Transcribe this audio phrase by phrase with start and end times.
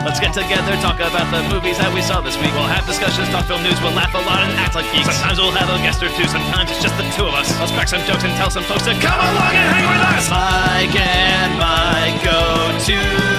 [0.00, 2.52] Let's get together, talk about the movies that we saw this week.
[2.56, 5.04] We'll have discussions, talk film news, we'll laugh a lot and act like geeks.
[5.12, 7.52] Sometimes we'll have a guest or two, sometimes it's just the two of us.
[7.60, 10.24] Let's crack some jokes and tell some folks to come along and hang with us.
[10.32, 12.40] Mike and Mike go
[12.88, 13.29] to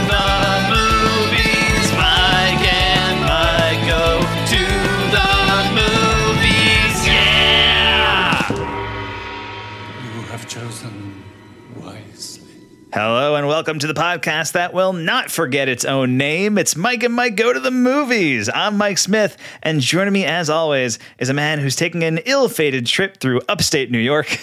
[12.93, 16.57] Hello and welcome to the podcast that will not forget its own name.
[16.57, 18.49] It's Mike and Mike Go to the Movies.
[18.53, 22.85] I'm Mike Smith, and joining me as always is a man who's taking an ill-fated
[22.85, 24.27] trip through upstate New York.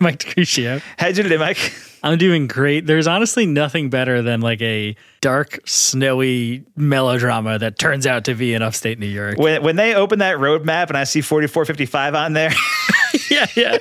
[0.00, 0.80] Mike DeCrucio.
[0.96, 1.74] How'd you today, Mike?
[2.02, 2.86] I'm doing great.
[2.86, 8.54] There's honestly nothing better than like a dark, snowy melodrama that turns out to be
[8.54, 9.38] in upstate New York.
[9.38, 12.50] When, when they open that road map and I see 4455 on there,
[13.30, 13.78] yeah, yeah.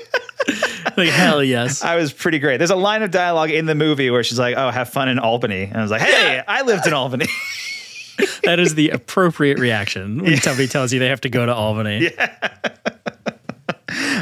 [0.98, 1.84] like hell yes.
[1.84, 2.58] I was pretty great.
[2.58, 5.20] There's a line of dialogue in the movie where she's like, "Oh, have fun in
[5.20, 7.28] Albany," and I was like, "Hey, I lived in Albany."
[8.44, 12.12] That is the appropriate reaction when somebody tells you they have to go to Albany.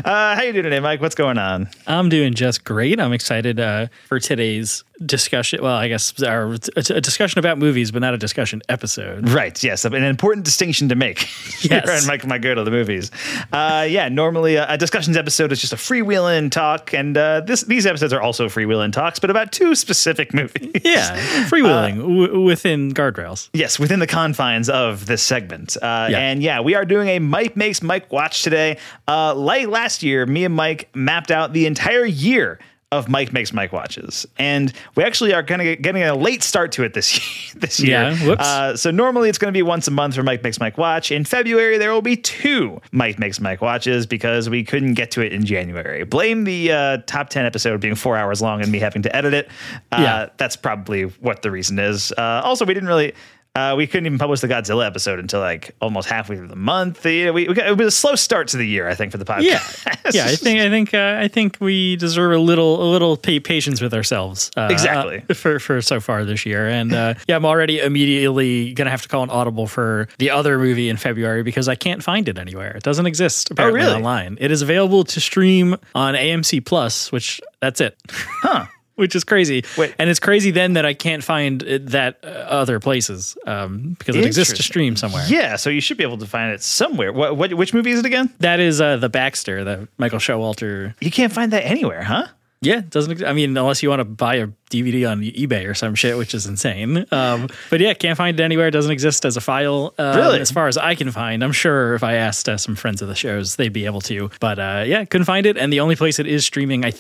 [0.03, 0.99] Uh, how you doing today, Mike?
[0.99, 1.69] What's going on?
[1.86, 2.99] I'm doing just great.
[2.99, 5.61] I'm excited uh, for today's discussion.
[5.63, 9.30] Well, I guess our, a, discussion about movies, but not a discussion episode.
[9.30, 9.61] Right.
[9.63, 9.85] Yes.
[9.85, 11.27] An important distinction to make.
[11.61, 11.88] Yes.
[11.88, 13.11] Here on Mike and Mike go to the movies.
[13.53, 14.09] Uh, yeah.
[14.09, 18.13] Normally, a, a discussions episode is just a freewheeling talk, and uh, this these episodes
[18.13, 20.81] are also freewheeling talks, but about two specific movies.
[20.83, 21.15] Yeah,
[21.45, 23.49] freewheeling w- within guardrails.
[23.53, 25.77] Yes, within the confines of this segment.
[25.77, 26.17] Uh, Yeah.
[26.19, 28.77] And yeah, we are doing a Mike Makes Mike Watch today.
[29.08, 32.59] Uh, like last year, me and Mike mapped out the entire year
[32.92, 34.25] of Mike Makes Mike Watches.
[34.38, 37.20] And we actually are kind of getting a late start to it this,
[37.56, 38.11] this year.
[38.11, 38.45] Yeah, whoops.
[38.45, 41.11] Uh, so normally it's going to be once a month for Mike Makes Mike Watch.
[41.11, 45.22] In February, there will be two Mike Makes Mike Watches because we couldn't get to
[45.25, 46.03] it in January.
[46.03, 49.33] Blame the uh, top 10 episode being four hours long and me having to edit
[49.33, 49.48] it.
[49.92, 50.30] Uh, Yeah.
[50.38, 52.11] That's probably what the reason is.
[52.17, 53.14] Uh, also, we didn't really.
[53.53, 57.05] Uh, we couldn't even publish the Godzilla episode until like almost halfway through the month.
[57.05, 59.11] You know, we, we got, it was a slow start to the year, I think,
[59.11, 59.42] for the podcast.
[59.86, 60.26] Yeah, yeah.
[60.26, 63.81] I think I think uh, I think we deserve a little a little pa- patience
[63.81, 64.52] with ourselves.
[64.55, 65.23] Uh, Exactly.
[65.30, 69.02] uh, for for so far this year, and uh, yeah, I'm already immediately gonna have
[69.02, 72.37] to call an audible for the other movie in February because I can't find it
[72.39, 72.71] anywhere.
[72.77, 73.95] It doesn't exist apparently Oh, really?
[73.97, 74.37] online.
[74.39, 77.97] It is available to stream on AMC Plus, which that's it.
[78.09, 78.65] Huh.
[78.95, 79.95] Which is crazy, Wait.
[79.97, 84.15] and it's crazy then that I can't find it that uh, other places um, because
[84.15, 85.25] it exists to stream somewhere.
[85.27, 87.11] Yeah, so you should be able to find it somewhere.
[87.13, 88.31] What, what which movie is it again?
[88.39, 92.27] That is uh, the Baxter, the Michael Showalter You can't find that anywhere, huh?
[92.63, 93.13] Yeah, it doesn't.
[93.13, 96.15] ex- I mean, unless you want to buy a DVD on eBay or some shit,
[96.15, 97.08] which is insane.
[97.11, 98.67] Um, but yeah, can't find it anywhere.
[98.67, 99.95] It doesn't exist as a file.
[99.97, 100.39] Um, Really?
[100.39, 103.08] As far as I can find, I'm sure if I asked uh, some friends of
[103.08, 104.29] the shows, they'd be able to.
[104.39, 105.58] But uh, yeah, couldn't find it.
[105.58, 106.91] And the only place it is streaming, I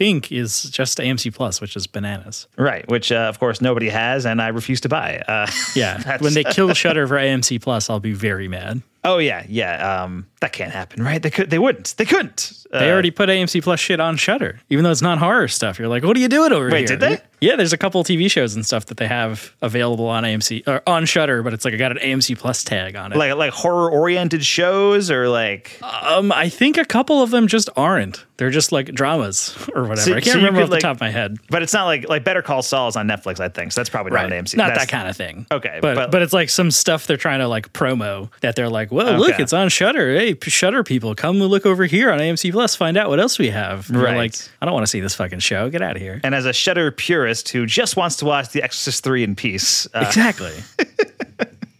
[0.00, 2.48] think, is just AMC Plus, which is bananas.
[2.56, 5.18] Right, which uh, of course nobody has, and I refuse to buy.
[5.28, 5.46] Uh,
[5.76, 8.80] Yeah, when they kill Shudder for AMC Plus, I'll be very mad.
[9.04, 10.02] Oh yeah, yeah.
[10.04, 11.22] Um, that can't happen, right?
[11.22, 12.52] They could, they wouldn't, they couldn't.
[12.72, 15.78] Uh, They already put AMC Plus shit on Shudder, even though it's not horror stuff.
[15.78, 16.96] You're like, what are you doing over Wait, here?
[16.96, 17.18] did they?
[17.42, 20.82] Yeah, there's a couple TV shows and stuff that they have available on AMC or
[20.86, 23.16] on Shudder, but it's like I got an AMC Plus tag on it.
[23.18, 27.68] like like horror oriented shows or like um, I think a couple of them just
[27.76, 28.24] aren't.
[28.36, 29.96] They're just like dramas or whatever.
[30.10, 31.38] So- I can't so remember could, off like- the top of my head.
[31.50, 33.72] but it's not like like Better Call Saul is on Netflix, I think.
[33.72, 34.56] So that's probably not an AMC.
[34.56, 35.46] Not That's- that kind of thing.
[35.50, 38.68] Okay, but, but- but it's like some stuff they're trying to like promo that they're
[38.70, 40.14] like, well, look, it's on Shudder.
[40.16, 43.50] Hey, Shudder people, come look over here on AMC Plus, find out what else we
[43.50, 43.88] have.
[43.90, 44.16] And Right.
[44.16, 45.68] like, I don't want to see this fucking show.
[45.70, 46.20] Get out of here.
[46.24, 49.86] And as a Shudder purist who just wants to watch The Exorcist three in peace,
[49.94, 50.52] uh, Exactly.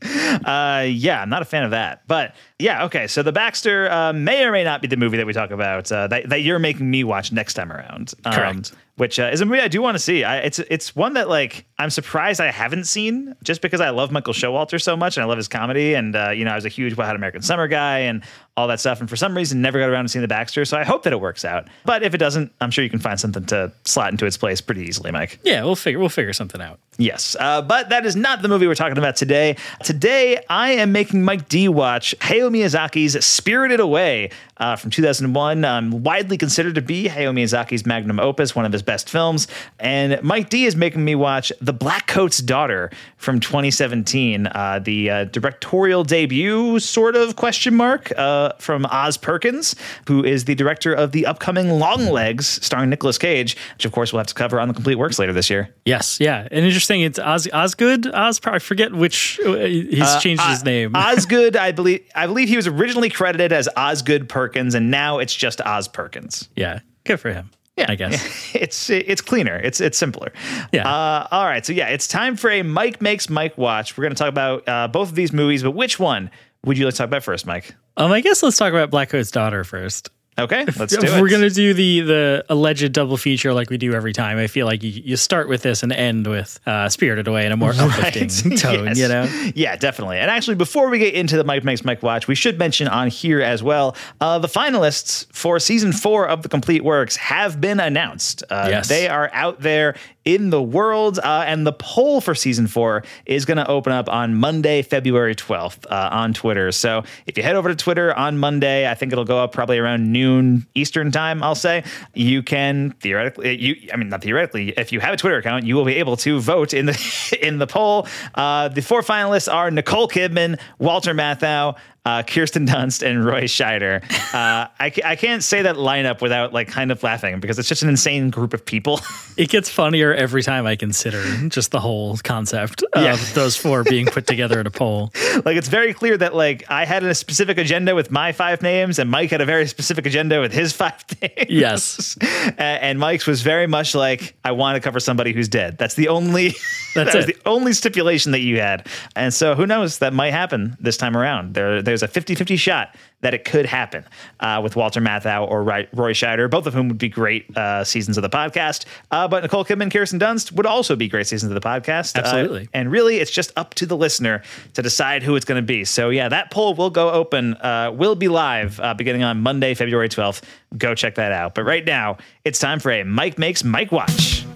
[0.03, 2.03] Uh, yeah, I'm not a fan of that.
[2.09, 3.07] But yeah, okay.
[3.07, 5.93] So the Baxter uh, may or may not be the movie that we talk about
[5.93, 8.15] uh, that, that you're making me watch next time around.
[8.25, 8.73] Um, Correct.
[9.01, 10.25] Which uh, is a movie I do want to see.
[10.25, 14.11] I, it's it's one that like I'm surprised I haven't seen just because I love
[14.11, 16.67] Michael Showalter so much and I love his comedy and uh, you know I was
[16.67, 18.23] a huge Hot American Summer guy and
[18.61, 20.65] all that stuff and for some reason never got around to seeing the Baxter.
[20.65, 21.67] So I hope that it works out.
[21.85, 24.61] But if it doesn't, I'm sure you can find something to slot into its place
[24.61, 25.39] pretty easily, Mike.
[25.43, 26.79] yeah, we'll figure we'll figure something out.
[26.99, 29.57] Yes, uh, but that is not the movie we're talking about today.
[29.83, 36.03] Today, I am making Mike D watch Hayao Miyazaki's Spirited Away uh, from 2001, um,
[36.03, 39.49] widely considered to be Hayao Miyazaki's magnum opus, one of his best films.
[39.79, 45.25] And Mike D is making me watch The Blackcoat's Daughter from 2017, uh, the uh,
[45.25, 48.13] directorial debut, sort of question mark,
[48.51, 49.75] uh, from Oz Perkins,
[50.09, 54.19] who is the director of the upcoming Longlegs, starring Nicolas Cage, which of course we'll
[54.21, 55.75] have to cover on the Complete Works later this year.
[55.85, 57.01] Yes, yeah, and interesting.
[57.03, 58.07] It's Oz Osgood.
[58.13, 59.39] Oz, I forget which.
[59.45, 60.93] uh, He's changed his Uh, name.
[60.97, 62.05] Osgood, I believe.
[62.15, 66.49] I believe he was originally credited as Osgood Perkins, and now it's just Oz Perkins.
[66.57, 67.51] yeah, good for him.
[67.77, 68.51] Yeah, I guess.
[68.55, 69.57] it's it's cleaner.
[69.57, 70.33] It's it's simpler.
[70.73, 70.87] Yeah.
[70.91, 71.65] Uh, all right.
[71.65, 73.97] So yeah, it's time for a Mike makes Mike watch.
[73.97, 76.31] We're going to talk about uh, both of these movies, but which one
[76.65, 77.75] would you like to talk about first, Mike?
[78.01, 80.09] Um, I guess let's talk about Blackcoat's daughter first.
[80.43, 81.21] Okay, let's do it.
[81.21, 84.67] we're gonna do the the alleged double feature like we do every time, I feel
[84.67, 87.71] like you, you start with this and end with uh, Spirited Away in a more
[87.79, 88.87] uplifting tone.
[88.87, 88.99] Yes.
[88.99, 90.19] You know, Yeah, definitely.
[90.19, 93.09] And actually, before we get into the Mike Makes Mike Watch, we should mention on
[93.09, 97.81] here as well uh, the finalists for season four of the Complete Works have been
[97.81, 98.43] announced.
[98.51, 98.89] Uh, Yes.
[98.89, 103.47] They are out there in the world, uh, and the poll for season four is
[103.47, 106.71] going to open up on Monday, February 12th uh, on Twitter.
[106.73, 109.79] So if you head over to Twitter on Monday, I think it'll go up probably
[109.79, 110.30] around noon
[110.75, 111.85] Eastern time, I'll say.
[112.15, 115.77] You can theoretically, you, I mean, not theoretically, if you have a Twitter account, you
[115.77, 118.07] will be able to vote in the in the poll.
[118.35, 121.77] Uh, the four finalists are Nicole Kidman, Walter Matthau,
[122.11, 124.03] uh, Kirsten Dunst, and Roy Scheider.
[124.35, 127.83] Uh, I, I can't say that lineup without like kind of laughing because it's just
[127.83, 129.01] an insane group of people.
[129.37, 133.17] it gets funnier every time I consider just the whole concept of Yeah.
[133.35, 135.13] those four being put together in a poll.
[135.45, 138.99] like it's very clear that like I had a specific agenda with my five names,
[138.99, 141.49] and Mike had a very specific agenda with his five names.
[141.49, 142.17] Yes.
[142.59, 145.79] And Mike's was very much like I want to cover somebody who's dead.
[145.79, 146.55] That's the only.
[146.95, 148.89] That's that the only stipulation that you had.
[149.15, 149.99] And so who knows?
[149.99, 151.55] That might happen this time around.
[151.55, 154.05] There, there's a 50-50 shot that it could happen
[154.41, 158.17] uh, with Walter Matthau or Roy Scheider, both of whom would be great uh, seasons
[158.17, 158.87] of the podcast.
[159.11, 162.17] Uh, but Nicole Kidman, and Kirsten Dunst would also be great seasons of the podcast.
[162.17, 162.69] Uh, Absolutely.
[162.73, 164.43] and really, it's just up to the listener
[164.75, 165.85] to decide who it's going to be.
[165.85, 169.75] So, yeah, that poll will go open, uh, will be live uh, beginning on Monday,
[169.75, 170.43] February 12th.
[170.77, 171.55] Go check that out.
[171.55, 174.47] But right now, it's time for a Mike Makes Mike Watch.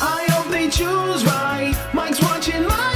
[0.00, 1.74] I hope they choose right.
[1.94, 2.95] Mike's watching Mike's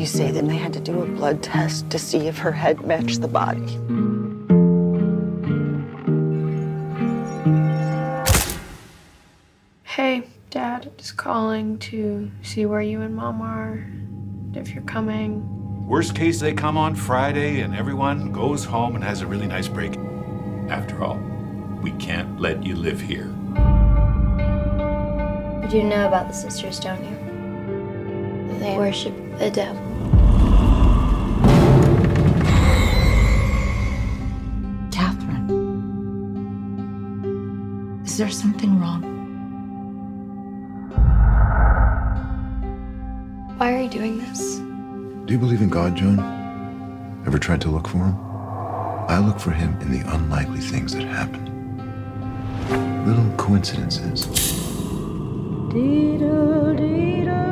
[0.00, 2.80] you say then they had to do a blood test to see if her head
[2.86, 3.60] matched the body?
[9.82, 13.86] Hey, Dad, just calling to see where you and Mom are,
[14.58, 15.86] if you're coming.
[15.86, 19.68] Worst case, they come on Friday and everyone goes home and has a really nice
[19.68, 19.98] break.
[20.70, 21.18] After all,
[21.82, 23.26] we can't let you live here.
[25.62, 28.58] You do know about the sisters, don't you?
[28.60, 29.89] They worship the devil.
[38.20, 39.02] There something wrong?
[43.56, 44.56] Why are you doing this?
[45.24, 46.18] Do you believe in God, Joan?
[47.26, 48.14] Ever tried to look for him?
[49.08, 51.46] I look for him in the unlikely things that happen.
[53.06, 54.26] Little coincidences.
[55.72, 57.49] There's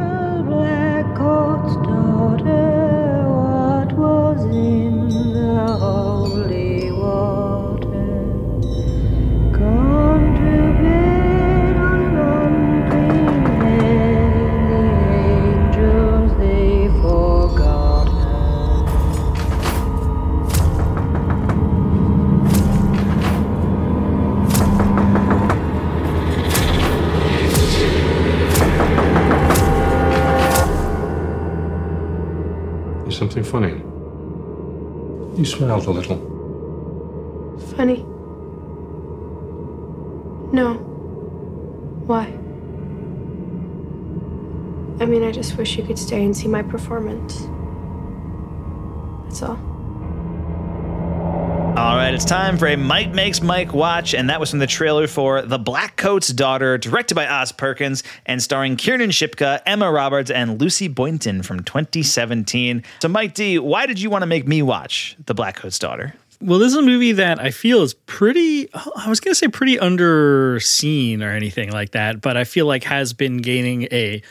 [33.19, 33.73] something funny.
[35.39, 36.17] You smiled a little.
[37.77, 38.05] Funny.
[40.53, 40.75] No.
[42.07, 42.27] Why?
[45.01, 47.49] I mean, I just wish you could stay and see my performance.
[49.25, 49.68] That's all.
[52.19, 55.41] It's time for a Mike Makes Mike watch, and that was from the trailer for
[55.41, 60.89] The Blackcoat's Daughter, directed by Oz Perkins and starring Kiernan Shipka, Emma Roberts, and Lucy
[60.89, 62.83] Boynton from 2017.
[63.03, 66.13] So, Mike D, why did you want to make me watch The Blackcoat's Daughter?
[66.41, 69.47] Well, this is a movie that I feel is pretty, I was going to say
[69.47, 74.23] pretty underseen or anything like that, but I feel like has been gaining a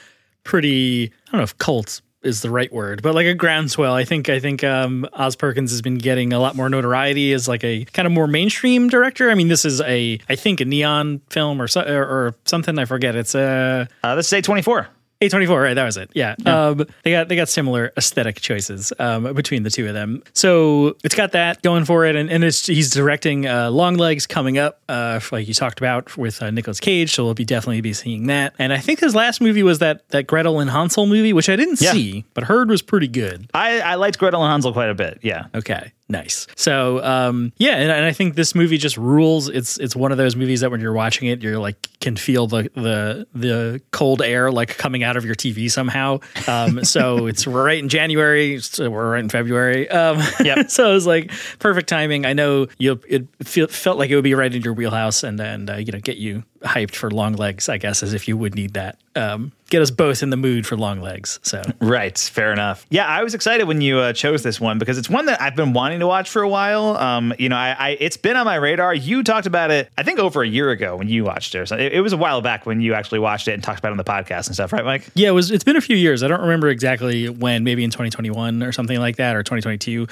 [0.44, 3.94] pretty, I don't know if cult is the right word, but like a groundswell.
[3.94, 7.48] I think, I think um, Oz Perkins has been getting a lot more notoriety as
[7.48, 9.30] like a kind of more mainstream director.
[9.30, 12.78] I mean, this is a, I think a neon film or, so, or, or something.
[12.80, 13.16] I forget.
[13.16, 14.88] It's a, Uh, this is A24.
[15.22, 15.74] A24, right?
[15.74, 16.12] That was it.
[16.14, 16.36] Yeah.
[16.46, 20.22] Um, they got they got similar aesthetic choices um, between the two of them.
[20.34, 24.58] So it's got that going for it, and, and it's, he's directing uh, Longlegs coming
[24.58, 27.14] up, uh, like you talked about with uh, Nicolas Cage.
[27.16, 28.54] So we'll be definitely be seeing that.
[28.60, 31.56] And I think his last movie was that that Gretel and Hansel movie, which I
[31.56, 31.94] didn't Yeah.
[31.94, 33.50] see, but heard was pretty good.
[33.56, 35.20] I, I liked Gretel and Hansel quite a bit.
[35.24, 35.46] Yeah.
[35.56, 36.48] Okay, nice.
[36.56, 39.50] So, um, yeah, and, and I think this movie just rules.
[39.50, 42.48] It's it's one of those movies that when you're watching it, you're like can feel
[42.48, 46.20] the the the cold air like coming out of your TV somehow.
[46.48, 48.60] Um, so it's we're right in January.
[48.60, 49.90] So we're right in February.
[49.90, 50.70] Um, Yep.
[50.70, 52.26] so it was like perfect timing.
[52.26, 55.40] I know you it feel, felt like it would be right in your wheelhouse, and
[55.40, 57.70] and uh, you know get you hyped for longlegs.
[57.70, 58.98] I guess as if you would need that.
[59.16, 61.40] Um, get us both in the mood for longlegs.
[61.42, 62.86] So Right, fair enough.
[62.90, 65.56] Yeah, I was excited when you uh, chose this one because it's one that I've
[65.56, 66.96] been wanting to watch for a while.
[66.98, 68.94] Um, you know, I, I it's been on my radar.
[68.94, 71.72] You talked about it, I think, over a year ago when you watched it.
[71.72, 73.92] It, it was a while back when you actually watched it and talked about it
[73.92, 75.08] on the podcast and stuff, right, Mike?
[75.16, 75.50] Yeah, it was.
[75.52, 76.22] It's been a few years.
[76.22, 77.64] I don't remember exactly when.
[77.64, 80.08] Maybe in 2021 or something like that, or 2022.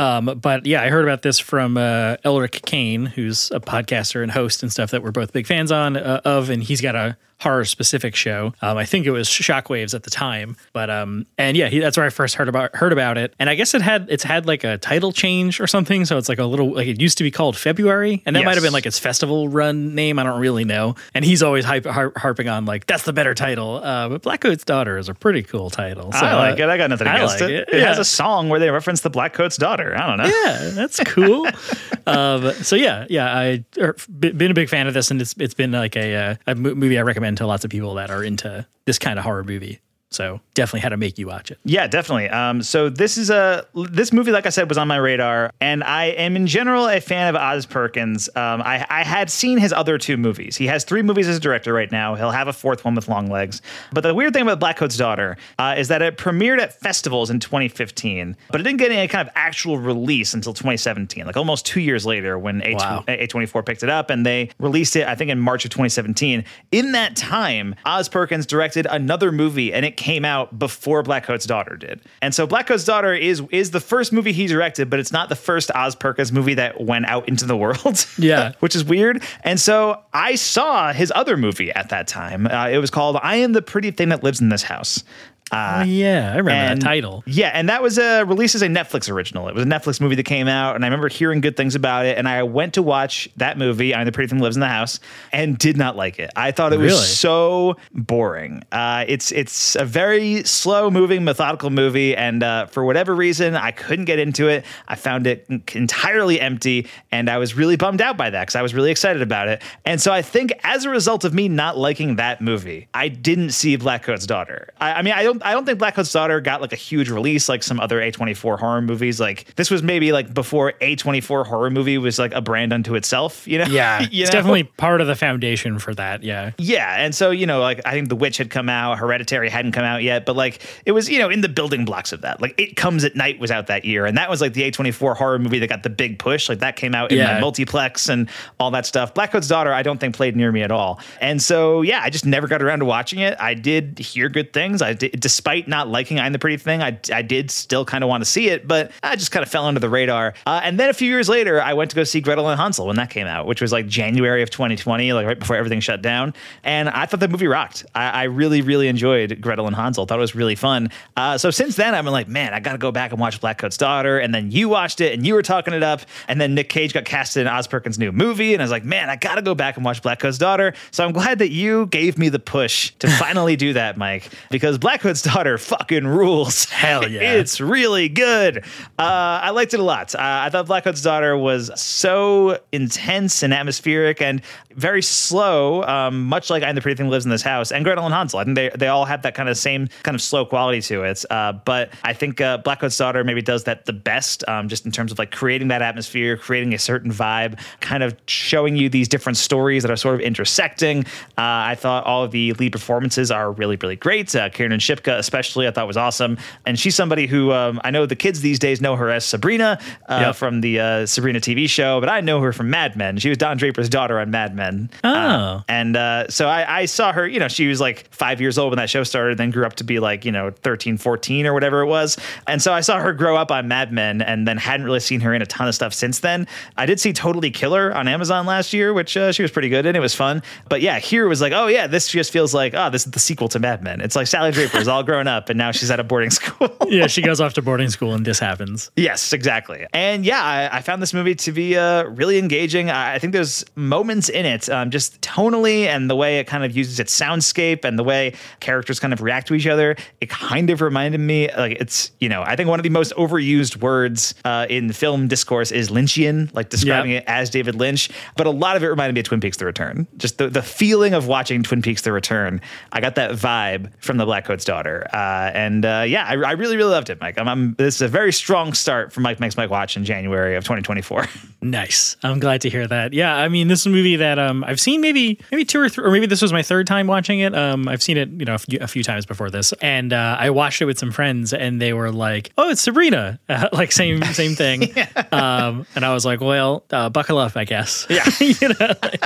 [0.00, 4.32] Um, but yeah, I heard about this from uh, Elric Kane, who's a podcaster and
[4.32, 7.18] host and stuff that we're both big fans on uh, of, and he's got a
[7.40, 8.52] horror specific show.
[8.62, 11.96] Um, I think it was Shockwaves at the time, but um, and yeah, he, that's
[11.96, 13.34] where I first heard about heard about it.
[13.38, 16.28] And I guess it had it's had like a title change or something, so it's
[16.28, 18.72] like a little like it used to be called February, and that might have been
[18.72, 20.18] like its festival run name.
[20.18, 20.94] I don't really know.
[21.14, 23.76] And he's always hype, har- harping on like that's the better title.
[23.76, 26.12] Uh, but Blackcoat's Daughter is a pretty cool title.
[26.12, 26.68] So, I like uh, it.
[26.68, 27.68] I got nothing I against like it.
[27.68, 27.74] it.
[27.74, 29.96] It, has a song where they reference the Black Coat's daughter.
[29.96, 30.24] I don't know.
[30.26, 31.46] yeah, that's cool.
[32.06, 35.54] um, so yeah, yeah, I er, been a big fan of this, and it's it's
[35.54, 38.66] been like a uh, a movie I recommend to lots of people that are into
[38.86, 39.80] this kind of horror movie.
[40.12, 41.58] So definitely had to make you watch it.
[41.64, 42.28] Yeah, definitely.
[42.30, 45.84] Um, so this is a this movie, like I said, was on my radar, and
[45.84, 48.28] I am in general a fan of Oz Perkins.
[48.34, 50.56] Um, I, I had seen his other two movies.
[50.56, 52.16] He has three movies as a director right now.
[52.16, 53.62] He'll have a fourth one with Longlegs.
[53.92, 57.38] But the weird thing about Blackcoat's Daughter uh, is that it premiered at festivals in
[57.38, 61.80] 2015, but it didn't get any kind of actual release until 2017, like almost two
[61.80, 63.04] years later when A- Wow.
[63.06, 66.44] A24 picked it up and they released it, I think, in March of 2017.
[66.72, 71.76] In that time, Oz Perkins directed another movie and it came out before Blackcoat's Daughter
[71.76, 72.00] did.
[72.22, 75.36] And so Blackcoat's Daughter is is the first movie he directed, but it's not the
[75.36, 78.06] first Oz Perkins movie that went out into the world.
[78.18, 78.52] Yeah.
[78.60, 79.22] which is weird.
[79.44, 82.46] And so I saw his other movie at that time.
[82.46, 85.04] Uh, it was called I Am the Pretty Thing That Lives in This House.
[85.52, 87.24] Oh yeah, I remember and- that title.
[87.26, 89.48] Yeah, and that was uh, released as a Netflix original.
[89.48, 92.06] It was a Netflix movie that came out, and I remember hearing good things about
[92.06, 92.18] it.
[92.18, 94.68] And I went to watch that movie, I Am the Pretty Thing Lives in the
[94.68, 95.00] House,
[95.32, 96.30] and did not like it.
[96.36, 98.62] I thought it was so boring.
[98.70, 103.72] Uh, it's it's a very slow moving, methodical movie, and uh, for whatever reason, I
[103.72, 104.64] couldn't get into it.
[104.86, 108.62] I found it entirely empty, and I was really bummed out by that because I
[108.62, 109.62] was really excited about it.
[109.84, 113.50] And so I think as a result of me not liking that movie, I didn't
[113.50, 114.70] see Blackcoat's Daughter.
[114.80, 117.48] I, I mean, I don't I don't think Blackcoat's Daughter got like a huge release
[117.48, 119.20] like some other A24 horror movies.
[119.20, 123.46] Like this was maybe like before A24 horror movie was like a brand unto itself.
[123.46, 123.64] You know?
[123.66, 124.38] Yeah, You it's know?
[124.38, 126.22] definitely part of the foundation for that.
[126.22, 126.52] Yeah.
[126.58, 129.72] Yeah, and so you know, like I think The Witch had come out, Hereditary hadn't
[129.72, 132.40] come out yet, but like it was you know in the building blocks of that.
[132.40, 135.16] Like It Comes at Night was out that year, and that was like the A24
[135.16, 136.48] horror movie that got the big push.
[136.48, 137.34] Like that came out in Yeah.
[137.34, 138.28] my multiplex and
[138.58, 139.14] all that stuff.
[139.14, 142.26] Blackcoat's Daughter, I don't think played near me at all, and so yeah, I just
[142.26, 143.36] never got around to watching it.
[143.40, 144.82] I did hear good things.
[144.82, 148.08] I did, despite not liking I'm the Pretty Thing, I I did still kind of
[148.08, 150.34] want to see it, but I just kind of fell under the radar.
[150.44, 152.86] Uh, and then a few years later, I went to go see Gretel and Hansel
[152.86, 156.02] when that came out, which was like January of 2020, like right before everything shut
[156.02, 156.34] down.
[156.64, 157.86] And I thought the movie rocked.
[157.94, 160.04] I, I really, really enjoyed Gretel and Hansel.
[160.04, 160.90] Thought it was really fun.
[161.16, 163.40] Uh, so since then, I've been like, man, I got to go back and watch
[163.40, 164.18] Blackcoat's Daughter.
[164.18, 166.00] And then you watched it and you were talking it up.
[166.26, 168.52] And then Nick Cage got casted in Oz Perkins' new movie.
[168.52, 170.74] And I was like, man, I got to go back and watch Blackcoat's Daughter.
[170.90, 174.76] So I'm glad that you gave me the push to finally do that, Mike, because
[174.76, 176.64] Blackcoat's Daughter fucking rules.
[176.64, 177.34] Hell yeah.
[177.34, 178.58] it's really good.
[178.98, 180.14] Uh, I liked it a lot.
[180.14, 184.42] Uh, I thought Blackcoat's Daughter was so intense and atmospheric and
[184.74, 188.04] very slow, um, much like I'm the Pretty Thing Lives in This House and Gretel
[188.04, 188.38] and Hansel.
[188.38, 191.02] I think they, they all have that kind of same kind of slow quality to
[191.02, 191.24] it.
[191.30, 194.92] Uh, but I think uh, Blackcoat's Daughter maybe does that the best, um, just in
[194.92, 199.08] terms of like creating that atmosphere, creating a certain vibe, kind of showing you these
[199.08, 201.04] different stories that are sort of intersecting.
[201.36, 204.34] Uh, I thought all of the lead performances are really, really great.
[204.34, 206.38] Uh, Kieran Shipka Shipka, especially, I thought was awesome.
[206.66, 209.78] And she's somebody who um, I know the kids these days know her as Sabrina
[210.08, 210.36] uh, Yep.
[210.36, 213.18] from the uh, Sabrina TV show, but I know her from Mad Men.
[213.18, 214.90] She was Don Draper's daughter on Mad Men.
[215.04, 215.10] Oh.
[215.10, 218.58] Uh, and uh, so I, I saw her, you know, she was like five years
[218.58, 221.46] old when that show started, then grew up to be like, you know, 13, 14
[221.46, 222.18] or whatever it was.
[222.46, 225.20] And so I saw her grow up on Mad Men and then hadn't really seen
[225.20, 226.46] her in a ton of stuff since then.
[226.76, 229.86] I did see Totally Killer on Amazon last year, which uh, she was pretty good
[229.86, 229.96] in.
[229.96, 230.42] It was fun.
[230.68, 233.12] But yeah, here it was like, oh yeah, this just feels like, oh, this is
[233.12, 234.00] the sequel to Mad Men.
[234.00, 236.76] It's like Sally Draper is all grown up and now she's at a boarding school.
[236.88, 238.90] yeah, she goes off to boarding school and this happens.
[238.96, 239.86] Yes, exactly.
[239.92, 242.90] And yeah, I, I found this movie to be uh, really engaging.
[242.90, 246.64] I, I think there's moments in it, um, just tonally and the way it kind
[246.64, 249.96] of uses its soundscape and the way characters kind of react to each other.
[250.20, 253.12] It kind of reminded me, like, it's, you know, I think one of the most
[253.14, 257.22] overused words uh, in film discourse is Lynchian, like describing Yep.
[257.22, 258.10] it as David Lynch.
[258.36, 260.06] But a lot of it reminded me of Twin Peaks The Return.
[260.16, 262.60] Just the, the feeling of watching Twin Peaks The Return.
[262.92, 265.06] I got that vibe from The Blackcoat's Daughter.
[265.12, 267.38] Uh, and uh, yeah, I, I really, really loved it, Mike.
[267.38, 270.56] I'm, I'm, this is a very strong start for Mike Makes Mike Watch in January
[270.56, 271.26] of 2024.
[271.62, 272.16] Nice.
[272.22, 273.12] I'm glad to hear that.
[273.12, 275.90] Yeah, I mean, this is a movie that um, I've seen maybe maybe two or
[275.90, 277.54] three, or maybe this was my third time watching it.
[277.54, 280.38] Um, I've seen it, you know, a few, a few times before this, and uh,
[280.40, 283.92] I watched it with some friends, and they were like, "Oh, it's Sabrina," uh, like
[283.92, 284.84] same same thing.
[285.32, 288.24] um, and I was like, "Well, uh, buckle up, I guess." Yeah.
[288.40, 289.20] you know, like,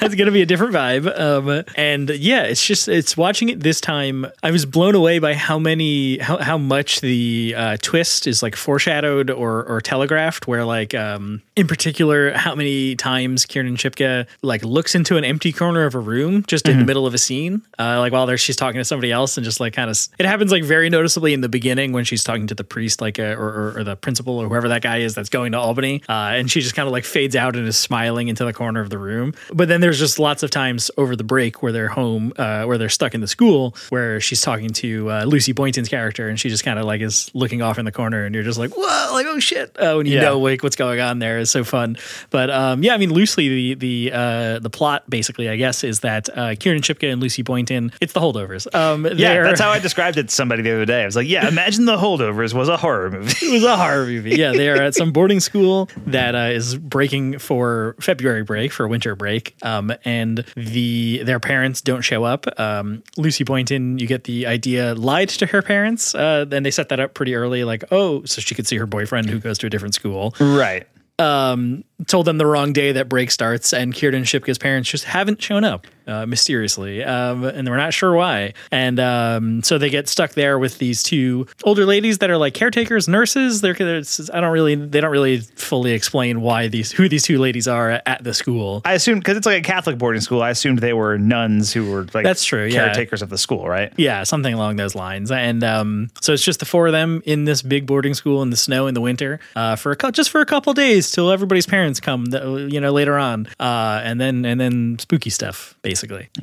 [0.00, 1.18] it's gonna be a different vibe.
[1.18, 4.26] Um, and yeah, it's just it's watching it this time.
[4.44, 8.56] I was blown away by how many how, how much the uh, twist is like
[8.56, 10.46] foreshadowed or or telegraphed.
[10.46, 15.52] Where like um, in particular, how many times Kieran Shipka like looks into an empty
[15.52, 18.36] corner of a room just in the middle of a scene, uh, like while there
[18.36, 21.32] she's talking to somebody else, and just like kind of it happens like very noticeably
[21.32, 23.96] in the beginning when she's talking to the priest, like uh, or, or or the
[23.96, 26.86] principal or whoever that guy is that's going to Albany, uh, and she just kind
[26.86, 29.32] of like fades out and is smiling into the corner of the room.
[29.52, 32.78] But then there's just lots of times over the break where they're home, uh, where
[32.78, 36.48] they're stuck in the school, where she's talking to uh, Lucy Boynton's character, and she
[36.48, 39.12] just kind of like is looking off in the corner, and you're just like, whoa,
[39.12, 40.22] like oh shit, uh, when you Yeah.
[40.22, 41.96] know like what's going on there is so fun.
[42.30, 46.00] But um, yeah, I mean, loosely the the uh, the plot basically, I guess, is
[46.00, 48.72] that uh, Kieran Shipka and Lucy Boynton, it's the holdovers.
[48.74, 51.02] Um, yeah, that's how I described it to somebody the other day.
[51.02, 53.32] I was like, yeah, imagine The Holdovers was a horror movie.
[53.46, 54.30] it was a horror movie.
[54.36, 58.86] Yeah, they are at some boarding school that uh, is breaking for February break for
[58.88, 62.46] winter break, um, and the their parents don't show up.
[62.58, 66.88] Um, Lucy Boynton, you get the idea, lied to her parents, uh, and they set
[66.88, 69.66] that up pretty early, like oh, so she could see her boyfriend who goes to
[69.66, 70.34] a different school.
[70.40, 70.86] right.
[71.20, 75.40] Um, told them the wrong day that break starts, and Kieran Shipka's parents just haven't
[75.40, 78.54] shown up uh, mysteriously, um, and we're not sure why.
[78.70, 82.54] And um, so they get stuck there with these two older ladies that are like
[82.54, 83.60] caretakers, nurses.
[83.60, 87.38] They're it's- I don't really they don't really fully explain why these who these two
[87.38, 88.82] ladies are at the school.
[88.84, 90.42] I assumed because it's like a Catholic boarding school.
[90.42, 92.84] I assumed they were nuns who were like That's true, yeah.
[92.84, 93.92] caretakers of the school, right?
[93.96, 95.30] Yeah, something along those lines.
[95.30, 98.50] And um, so it's just the four of them in this big boarding school in
[98.50, 101.66] the snow in the winter uh, for a just for a couple days till everybody's
[101.66, 102.26] parents come.
[102.32, 105.93] You know, later on, uh, and then and then spooky stuff basically.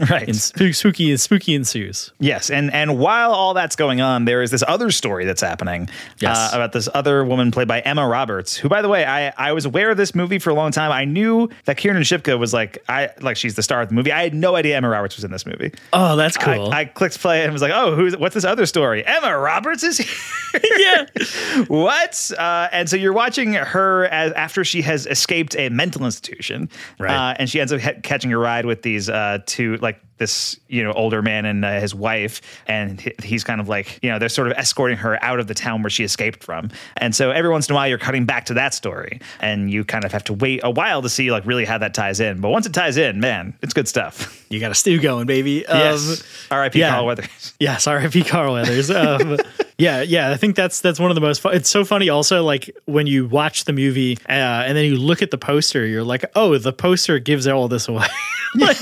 [0.09, 0.23] Right.
[0.27, 2.11] And spoo- spooky spooky ensues.
[2.19, 5.89] Yes, and and while all that's going on, there is this other story that's happening
[6.19, 6.37] Yes.
[6.37, 9.51] uh, about this other woman played by Emma Roberts, who, by the way, I I
[9.53, 10.91] was aware of this movie for a long time.
[10.91, 14.11] I knew that Kieran Shipka was like I like she's the star of the movie.
[14.11, 15.71] I had no idea Emma Roberts was in this movie.
[15.93, 16.71] Oh, that's cool.
[16.71, 19.05] I, I clicked play and was like, oh, who's what's this other story?
[19.05, 20.61] Emma Roberts is here.
[20.77, 21.05] yeah.
[21.67, 22.31] what?
[22.37, 27.11] Uh, and so you're watching her as after she has escaped a mental institution, Right.
[27.31, 30.59] Uh, and she ends up ha- catching a ride with these uh, two, like this,
[30.67, 34.19] you know, older man and uh, his wife, and he's kind of like, you know,
[34.19, 36.69] they're sort of escorting her out of the town where she escaped from.
[36.97, 39.83] And so every once in a while, you're cutting back to that story, and you
[39.83, 42.39] kind of have to wait a while to see like really how that ties in.
[42.39, 44.45] But once it ties in, man, it's good stuff.
[44.51, 45.65] You got a stew going, baby.
[45.67, 46.21] yes.
[46.51, 46.79] Um, R.I.P.
[46.79, 46.91] yeah.
[46.91, 47.53] Carl Weathers.
[47.59, 48.23] Yes, R.I.P.
[48.23, 48.91] Carl Weathers.
[49.01, 49.37] Um,
[49.79, 50.29] yeah, yeah.
[50.29, 51.41] I think that's that's one of the most.
[51.41, 51.55] Fun.
[51.55, 52.09] It's so funny.
[52.09, 55.87] Also, like when you watch the movie uh, and then you look at the poster,
[55.87, 58.05] you're like, oh, the poster gives all this away.
[58.55, 58.77] like,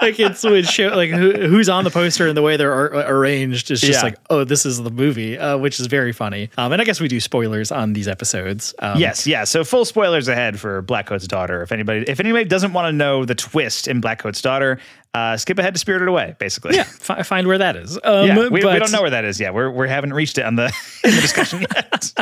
[0.00, 3.10] like it's it show like who, who's on the poster and the way they're ar-
[3.12, 4.02] arranged is just Yeah.
[4.02, 6.50] like, oh, this is the movie, uh, which is very funny.
[6.58, 8.74] Um, and I guess we do spoilers on these episodes.
[8.78, 9.44] Um, Yes, yeah.
[9.44, 11.62] So full spoilers ahead for Blackcoat's Daughter.
[11.62, 14.78] If anybody, if anybody doesn't want to know the twist in Blackcoat's Daughter,
[15.14, 16.34] uh, skip ahead to Spirited Away.
[16.38, 16.84] Basically, yeah.
[16.84, 17.98] Fi- find where that is.
[18.02, 18.38] Um, yeah.
[18.38, 19.52] We, we don't know where that is yet.
[19.52, 20.66] We're we haven't reached it on the
[21.04, 22.12] in the discussion yet.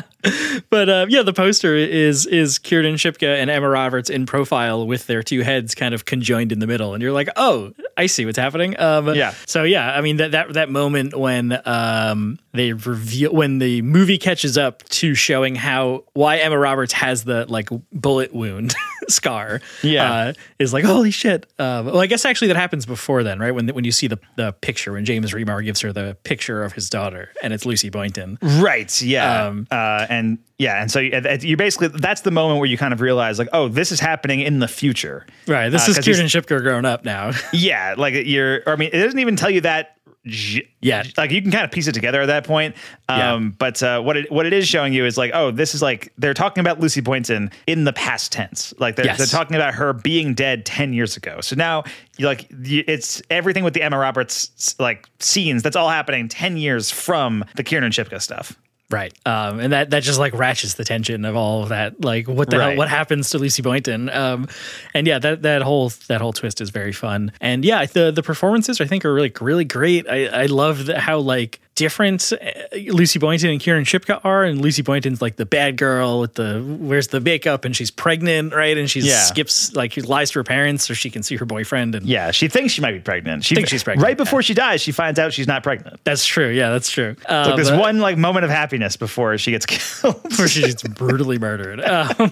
[0.70, 5.07] But uh, yeah, the poster is is Kieran Shipka and Emma Roberts in profile with
[5.07, 8.26] their two heads kind of conjoined in the middle, and you're like, oh, I see
[8.26, 8.79] what's happening.
[8.81, 9.35] Um, Yeah.
[9.46, 14.19] So yeah, I mean that that that moment when um, they reveal when the movie
[14.19, 18.75] catches up to showing how why Emma Roberts has the like bullet wound
[19.09, 19.61] scar.
[19.83, 20.13] Yeah.
[20.13, 21.45] uh, is like holy shit.
[21.59, 23.53] Uh, well, I guess actually that happens before then, right?
[23.53, 26.73] When when you see the the picture when James Remar gives her the picture of
[26.73, 28.39] his daughter and it's Lucy Boynton.
[28.43, 29.01] Right.
[29.01, 29.47] Yeah.
[29.47, 33.01] Um, uh, and yeah, and so you, basically that's the moment where you kind of
[33.01, 35.25] realize like, oh, this is happening in the future.
[35.47, 35.71] Right.
[35.71, 37.33] This Uh, is Kieran Shipka grown up now.
[37.55, 38.63] Yeah, like you're.
[38.69, 39.97] I mean, it doesn't even tell you that.
[40.22, 41.02] Yeah.
[41.16, 42.76] like you can kind of piece it together at that point.
[43.09, 43.33] Yeah.
[43.35, 45.80] Um, but uh, what it what it is showing you is like, oh, this is
[45.80, 48.74] like they're talking about Lucy Boynton in the past tense.
[48.78, 49.16] Like they're, Yes.
[49.18, 51.40] they're talking about her being dead ten years ago.
[51.40, 51.85] So now,
[52.18, 55.62] like it's everything with the Emma Roberts like scenes.
[55.62, 58.59] That's all happening ten years from the Kieran Shipka stuff.
[58.90, 59.12] Right.
[59.24, 62.05] Um, and that that just like ratchets the tension of all of that.
[62.05, 64.11] Like what the hell what happens to Lucy Boynton?
[64.11, 64.48] Um,
[64.94, 67.33] and yeah, that that whole that whole twist is very fun.
[67.40, 70.09] And yeah, the the performances I think are really really great.
[70.09, 74.45] I I love the, how like different uh, Lucy Boynton and Kieran Shipka are.
[74.45, 78.53] And Lucy Boynton's like the bad girl with the where's the makeup and she's pregnant,
[78.55, 78.77] right?
[78.77, 79.21] And she Yeah.
[79.23, 81.95] skips like she lies to her parents so she can see her boyfriend.
[81.95, 83.45] And Yeah, she thinks she might be pregnant.
[83.45, 85.99] She Thinks she's pregnant, Right before she dies, she finds out she's not pregnant.
[86.05, 86.51] that's true.
[86.51, 87.16] Yeah, that's true.
[87.29, 90.21] Like Uh, this but- one like moment of happiness before she gets killed.
[90.38, 91.81] where she gets brutally murdered.
[91.81, 92.09] Um,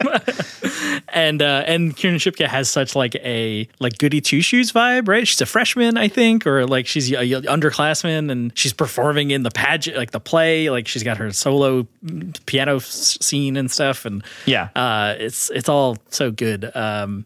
[1.12, 5.26] and uh, and Kieran Shipka has such like a like goody two shoes vibe, right?
[5.26, 9.50] She's a freshman, I think, or like she's a underclassman, and she's performing in the
[9.50, 10.70] pageant, like the play.
[10.70, 11.86] Like she's got her solo
[12.46, 14.68] piano scene and stuff, and Yeah.
[14.76, 16.70] uh, it's it's all so good.
[16.74, 17.24] Um,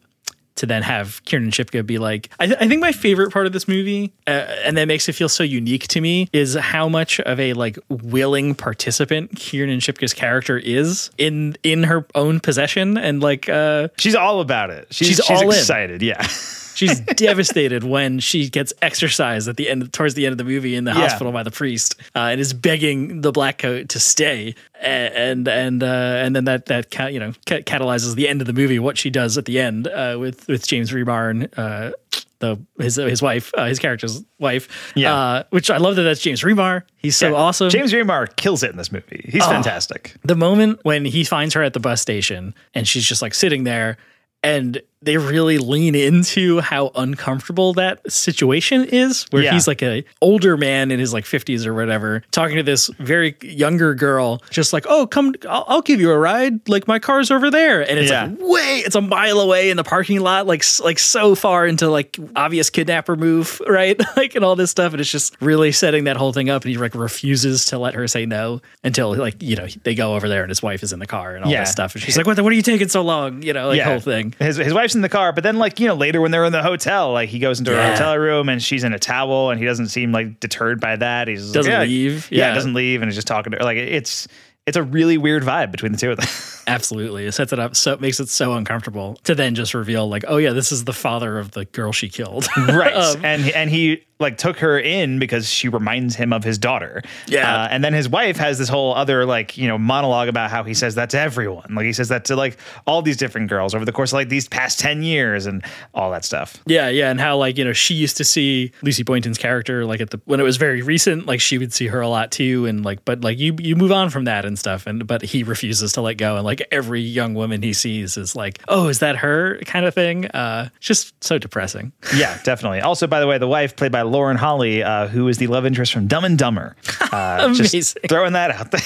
[0.57, 3.53] to then have Kieran Shipka be like, I, th- I think my favorite part of
[3.53, 4.31] this movie, uh,
[4.65, 7.79] and that makes it feel so unique to me, is how much of a like
[7.88, 14.15] willing participant Kieran Shipka's character is in in her own possession, and like uh, She's
[14.15, 14.88] all about it.
[14.91, 15.49] She's, She's she's, all in.
[15.59, 16.03] excited.
[16.03, 16.27] Yeah.
[16.75, 20.75] she's devastated when she gets exorcised at the end towards the end of the movie
[20.75, 21.01] in the Yeah.
[21.01, 25.83] hospital by the priest uh, and is begging the black coat to stay and and
[25.83, 28.79] uh, and then that that ca- you know ca- catalyzes the end of the movie
[28.79, 31.93] what she does at the end uh, with with James Remar and uh,
[32.41, 35.15] the his his wife uh, his character's wife Yeah.
[35.15, 37.35] uh, which I love that that's James Remar he's so Yeah.
[37.37, 39.25] awesome James Remar kills it in this movie.
[39.29, 40.15] He's fantastic.
[40.25, 43.63] the moment when he finds her at the bus station and she's just like sitting
[43.65, 43.97] there
[44.43, 49.53] and they really lean into how uncomfortable that situation is where Yeah.
[49.53, 53.37] he's like a older man in his like 50s or whatever talking to this very
[53.43, 56.69] younger girl just like oh come I'll, I'll give you a ride.
[56.69, 57.81] Like my car's over there.
[57.88, 58.27] And it's Yeah.
[58.27, 61.88] like way it's a mile away in the parking lot like like so far into
[61.88, 64.01] like obvious kidnapper move right?
[64.17, 64.93] Like and all this stuff.
[64.93, 66.62] And it's just really setting that whole thing up.
[66.62, 70.15] And he like refuses to let her say no until like you know they go
[70.15, 71.61] over there and his wife is in the car and all Yeah.
[71.61, 71.95] this stuff.
[71.95, 73.43] And she's like what the, what are you taking so long?
[73.43, 74.35] You know like whole thing.
[74.38, 76.53] His, his wife's in the car, but then like you know later when they're in
[76.53, 79.59] the hotel, like he goes into her hotel room and she's in a towel and
[79.59, 81.29] he doesn't seem like deterred by that.
[81.29, 82.29] He's just like, Doesn't yeah, leave.
[82.31, 82.55] Yeah, Yeah.
[82.55, 83.65] doesn't leave and is just talking to her.
[83.65, 84.29] Like it's
[84.67, 86.29] it's a really weird vibe between the two of them.
[86.69, 90.09] absolutely it sets it up so it makes it so uncomfortable to then just reveal
[90.09, 93.49] like oh yeah this is the father of the girl she killed right Um, and
[93.51, 97.65] and he like took her in because she reminds him of his daughter Yeah.
[97.65, 100.65] uh, and then his wife has this whole other like you know monologue about how
[100.65, 102.57] he says that to everyone like he says that to like
[102.87, 105.63] all these different girls over the course of like these past 10 years and
[105.95, 109.03] all that stuff Yeah, yeah, and how like you know she used to see Lucy
[109.03, 112.01] Boynton's character like at the when it was very recent, like she would see her
[112.01, 114.87] a lot too, and like but like you you move on from that and stuff,
[114.87, 118.37] and but he refuses to let go, and like every young woman he sees is
[118.37, 120.27] like, oh, is that her kind of thing?
[120.27, 121.93] Uh, just so depressing.
[122.17, 125.38] yeah definitely also by the way the wife played by lauren holly uh, who is
[125.38, 126.77] the love interest from dumb and dumber
[127.12, 127.81] uh, Amazing.
[127.81, 128.81] just throwing that out there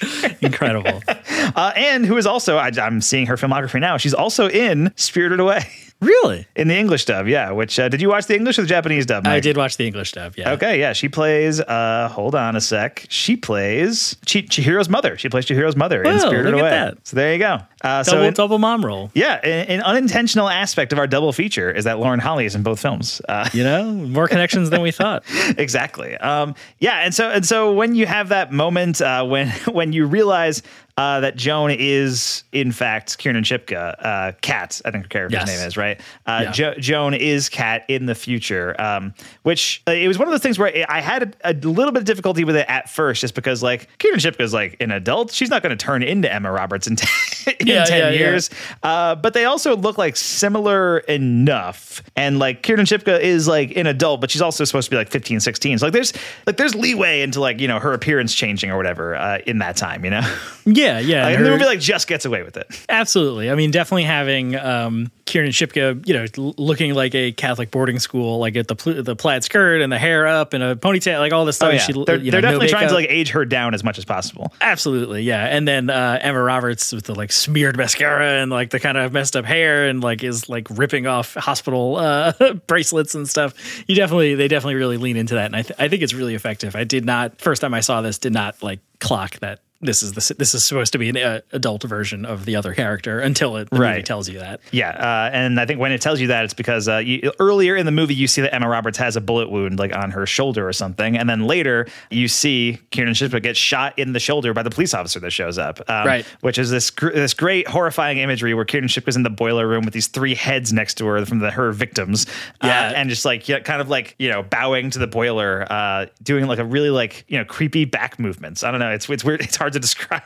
[0.40, 1.02] Incredible.
[1.08, 5.40] uh, and who is also I, i'm seeing her filmography now she's also in spirited
[5.40, 5.66] away
[6.00, 6.46] really?
[6.56, 9.04] in the english dub yeah which uh, did you watch the english or the japanese
[9.06, 10.34] dub I did watch the English dub.
[10.36, 10.52] Yeah.
[10.52, 11.60] Okay, yeah, she plays.
[11.60, 13.04] Uh, hold on a sec.
[13.08, 15.16] She plays Chi- Chihiro's mother.
[15.18, 16.70] She plays Chihiro's mother in Oh, Spirited look at Away.
[16.70, 17.06] that.
[17.06, 17.58] So there you go.
[17.82, 19.10] Uh, so Double in- double mom roll.
[19.14, 22.62] yeah, an, an unintentional aspect of our double feature is that Lauren Holly is in
[22.62, 23.20] both films.
[23.28, 25.24] Uh, You know, more connections than we thought.
[25.58, 26.16] exactly.
[26.18, 30.06] Um, yeah, and so and so when you have that moment uh, when when you
[30.06, 30.62] realize
[30.98, 35.46] uh, that Joan is in fact Kiernan Shipka, uh, Kat, I think her character's Yes.
[35.48, 35.98] name is right.
[36.26, 36.50] Uh, Yeah.
[36.52, 40.42] jo- Joan is Kat in the future, um, which uh, it was one of those
[40.42, 43.34] things where I had a, a little bit of difficulty with it at first, just
[43.34, 45.32] because like Kiernan Shipka is like an adult.
[45.32, 48.50] She's not going to turn into Emma Roberts in, ten, in Yeah, 10 yeah, years.
[48.82, 52.02] Uh, but they also look like similar enough.
[52.16, 55.10] And like Kiernan Shipka is like an adult, but she's also supposed to be like
[55.10, 55.78] 15, 16.
[55.78, 56.12] So like there's
[56.46, 59.76] like there's leeway into like, you know, her appearance changing or whatever uh, in that
[59.76, 60.22] time, you know?
[60.66, 61.24] Yeah, yeah.
[61.24, 62.66] like, and the movie like just gets away with it.
[62.88, 63.50] Absolutely.
[63.50, 67.98] I mean, definitely having um, Kieran Shipka, you know, l- looking like a Catholic boarding
[67.98, 71.18] school, like at the pl- the plaid skirt and the hair up and a ponytail,
[71.18, 71.68] like all this stuff.
[71.68, 73.74] Oh yeah, She, they're, you they're know, no definitely trying to like age her down
[73.74, 74.52] as much as possible.
[74.60, 75.44] Absolutely, yeah.
[75.44, 79.12] And then uh, Emma Roberts with the like smeared mascara and like the kind of
[79.12, 82.32] messed up hair and like is like ripping off hospital uh,
[82.66, 83.54] bracelets and stuff.
[83.86, 86.34] You definitely, they definitely really lean into that, and I, th- I think it's really
[86.34, 86.74] effective.
[86.74, 90.12] I did not first time I saw this did not like clock that this is
[90.14, 93.56] the this is supposed to be an uh, adult version of the other character until
[93.56, 94.04] it the movie Right.
[94.06, 94.60] tells you that.
[94.72, 97.76] Yeah, uh, and I think when it tells you that, it's because uh, you, earlier
[97.76, 100.26] in the movie you see that Emma Roberts has a bullet wound like on her
[100.26, 104.52] shoulder or something, and then later you see Kieran Shipka get shot in the shoulder
[104.52, 105.80] by the police officer that shows up.
[105.88, 106.26] Um, Right.
[106.40, 109.84] Which is this gr- this great horrifying imagery where Kieran Shipka's in the boiler room
[109.84, 112.26] with these three heads next to her from the her victims.
[112.64, 112.88] Yeah.
[112.88, 116.06] uh, and just like yeah, kind of like you know bowing to the boiler, uh,
[116.22, 118.64] doing like a really like you know creepy back movements.
[118.64, 118.90] I don't know.
[118.90, 119.40] It's it's weird.
[119.42, 120.22] It's hard to describe.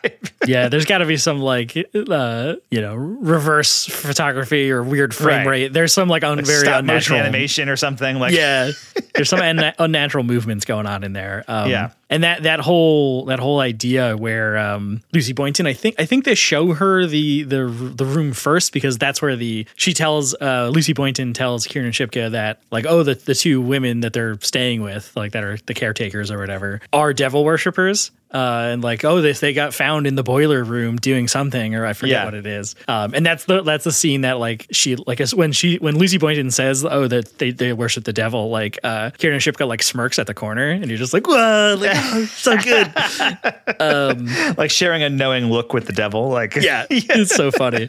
[0.47, 5.39] yeah, there's got to be some like uh, you know reverse photography or weird frame
[5.39, 5.47] Right.
[5.47, 5.73] rate.
[5.73, 8.73] There's some like, un- Like very unnatural animation or something like yeah,
[9.15, 11.45] there's some un- unnatural movements going on in there.
[11.49, 11.91] Um, Yeah.
[12.13, 16.25] And that that whole that whole idea where um, Lucy Boynton, I think I think
[16.25, 20.71] they show her the the the room first because that's where the she tells uh,
[20.73, 24.83] Lucy Boynton tells Kieran Shipka that like oh the the two women that they're staying
[24.83, 28.11] with like that are the caretakers or whatever are devil worshippers.
[28.35, 31.85] Uh, and like, oh, this they got found in the boiler room doing something, or
[31.85, 32.25] I forget Yeah.
[32.25, 32.75] what it is.
[32.89, 36.17] Um, and that's the that's the scene that like she like when she when Lucy
[36.17, 40.19] Boynton says, oh, that they, they worship the devil, like uh, Kieran Shipka like smirks
[40.19, 41.91] at the corner, and you're just like, whoa, like
[42.27, 42.93] so good.
[43.81, 46.29] Um, like sharing a knowing look with the devil.
[46.29, 47.89] Like yeah, it's so funny.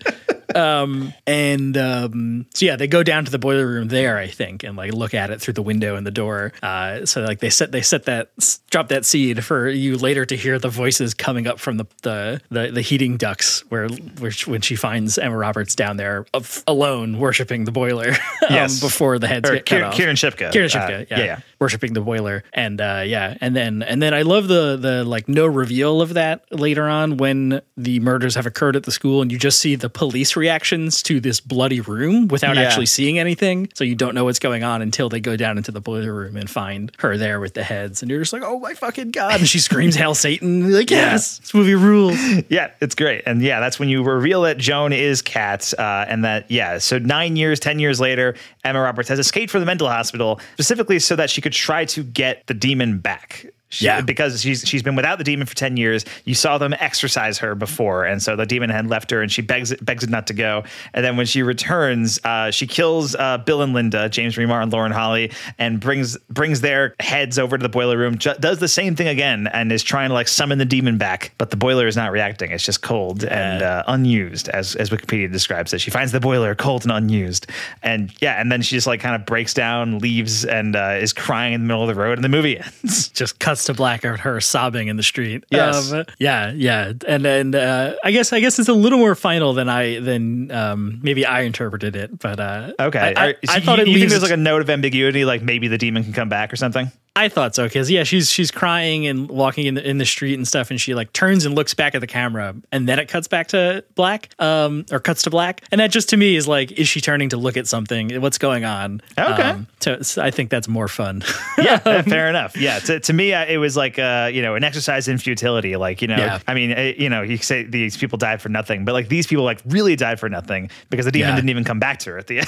[0.56, 4.64] Um, and um, so yeah, they go down to the boiler room there, I think,
[4.64, 6.54] and like look at it through the window and the door.
[6.62, 8.32] Uh, so like they set they set that
[8.70, 12.42] drop that seed for you later to hear the voices coming up from the the
[12.50, 13.88] the, the heating ducts where
[14.20, 18.10] where she- when she finds Emma Roberts down there of, alone worshiping the boiler
[18.42, 18.80] um, Yes.
[18.80, 19.96] before the heads Or get cut Kieran- off.
[19.96, 20.52] Kieran Shipka.
[20.52, 21.40] Kieran Uh, Shipka, yeah, yeah, yeah.
[21.60, 25.28] worshiping the boiler, and uh, yeah, and then and then I love the the like
[25.28, 29.32] no reveal of that later on when the murders have occurred at the school, and
[29.32, 32.64] you just see the police reactions to this bloody room without Yeah.
[32.64, 35.72] actually seeing anything, so you don't know what's going on until they go down into
[35.72, 38.60] the boiler room and find her there with the heads, and you're just like, oh
[38.60, 39.40] my fucking god!
[39.40, 42.18] And she screams, "Hail Satan!" Like, yes, this movie rules.
[42.50, 43.24] Yeah, it's great.
[43.26, 45.74] And yeah, that's when you reveal that Joan is Kat.
[45.78, 49.60] Uh, and that, yeah, so nine years, 10 years later, Emma Roberts has escaped from
[49.62, 53.46] the mental hospital specifically so that she could try to get the demon back.
[53.74, 54.02] She, Yeah.
[54.02, 56.06] because she's she's been without the demon for ten years.
[56.26, 59.42] You saw them exorcise her before, and so the demon had left her, and she
[59.42, 60.64] begs it, begs it not to go.
[60.94, 64.72] And then when she returns, uh, she kills uh, Bill and Linda, James Remar and
[64.72, 68.18] Lauren Holly, and brings brings their heads over to the boiler room.
[68.18, 71.34] Ju- does the same thing again, and is trying to like summon the demon back,
[71.40, 72.52] but the boiler is not reacting.
[72.52, 75.82] It's just cold and uh, unused, as as Wikipedia describes it.
[75.82, 77.48] She finds the boiler cold and unused,
[77.82, 81.12] and yeah, and then she just like kind of breaks down, leaves, and uh, is
[81.14, 83.10] crying in the middle of the road, and the movie ends.
[83.10, 85.44] just cuts to black of her sobbing in the street.
[85.50, 85.92] Yes.
[85.92, 89.54] Um, yeah, yeah, and and uh, I guess I guess it's a little more final
[89.54, 93.14] than I than um, maybe I interpreted it, but uh, Okay.
[93.16, 95.26] I, I, so I you, thought it you think there's like a note of ambiguity,
[95.26, 96.92] like maybe the demon can come back or something?
[97.16, 100.34] I thought so because yeah, she's she's crying and walking in the in the street
[100.34, 103.08] and stuff, and she like turns and looks back at the camera, and then it
[103.08, 106.48] cuts back to black, um, or cuts to black, and that just to me is
[106.48, 108.20] like, is she turning to look at something?
[108.20, 109.00] What's going on?
[109.16, 109.44] Okay.
[109.44, 111.24] Um, to, so I think that's more fun.
[111.60, 112.58] yeah, uh, fair enough.
[112.58, 115.76] Yeah, to, to me, uh, it was like uh, you know an exercise in futility.
[115.76, 116.40] Like you know, Yeah.
[116.48, 119.28] I mean, uh, you know, you say these people died for nothing, but like these
[119.28, 121.36] people like really died for nothing because the demon Yeah.
[121.36, 122.48] didn't even come back to her at the end.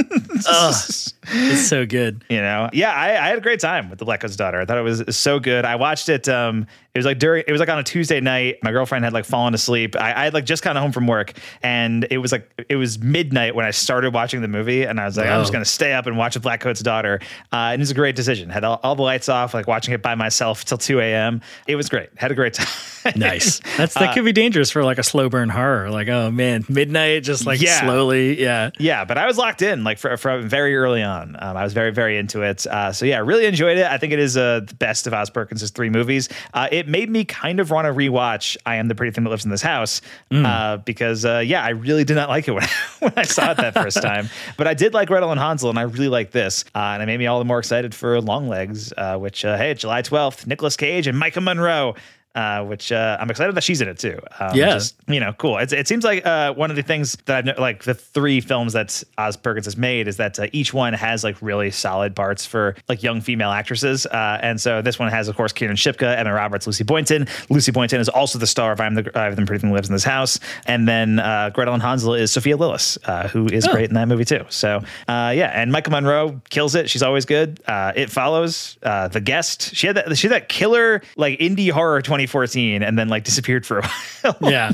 [0.00, 2.24] It's so good.
[2.38, 4.60] You know, yeah, I, I had a great time with the Blackcoat's Daughter.
[4.60, 5.64] I thought it was so good.
[5.64, 6.28] I watched it.
[6.28, 7.44] Um, it was like during.
[7.46, 8.56] It was like on a Tuesday night.
[8.62, 9.96] My girlfriend had like fallen asleep.
[9.96, 11.32] I, I had like just gotten home from work,
[11.62, 15.06] and it was like it was midnight when I started watching the movie, and I
[15.06, 17.18] was like, I'm just gonna stay up and watch the Blackcoat's Daughter.
[17.52, 18.50] Uh, and it was a great decision.
[18.50, 21.40] Had all, all the lights off, like watching it by myself till 2 a.m.
[21.66, 22.10] It was great.
[22.16, 22.66] Had a great time.
[23.16, 23.60] Nice.
[23.78, 25.88] That's that Uh, could be dangerous for like a slow burn horror.
[25.90, 27.80] Like, oh man, midnight, just like Yeah.
[27.80, 28.38] slowly.
[28.38, 28.68] Yeah.
[28.78, 31.36] Yeah, but I was locked in like for, from very early on.
[31.38, 32.66] Um, I was very, very into it.
[32.66, 33.86] Uh, so yeah, really enjoyed it.
[33.86, 36.28] I think it is uh, the best of Oz Perkins' three movies.
[36.52, 39.30] Uh, it made me kind of want to rewatch I Am the Pretty Thing That
[39.30, 42.64] Lives in This House uh, because uh, yeah, I really did not like it when
[42.64, 44.28] I, when I saw it that first time.
[44.56, 47.06] But I did like Gretel and Hansel, and I really like this, uh, and it
[47.06, 50.76] made me all the more excited for Longlegs, uh, which uh, hey, July twelfth, Nicolas
[50.76, 51.94] Cage and Maika Monroe.
[52.34, 54.20] Uh, which uh, I'm excited that she's in it too.
[54.38, 54.74] Um, Yeah.
[54.74, 55.58] just, you know, cool.
[55.58, 58.74] It's, it seems like uh, one of the things that I've like the three films
[58.74, 62.46] that Oz Perkins has made is that uh, each one has like really solid parts
[62.46, 64.06] for like young female actresses.
[64.06, 67.26] Uh, and so this one has, of course, Kieran Shipka, Emma Roberts, Lucy Boynton.
[67.50, 69.94] Lucy Boynton is also the star of I'm the I've the Pretty Thing Lives in
[69.94, 70.38] This House.
[70.66, 73.72] And then uh, Gretel and Hansel is Sophia Lillis, uh, who is Oh.
[73.72, 74.44] great in that movie too.
[74.50, 74.76] So
[75.08, 76.88] uh, yeah, and Maika Monroe kills it.
[76.88, 77.58] She's always good.
[77.66, 79.74] Uh, it follows uh, the guest.
[79.74, 80.16] She had that.
[80.16, 83.88] She had that killer like indie horror 2014, and then like disappeared for a
[84.38, 84.52] while.
[84.52, 84.72] Yeah.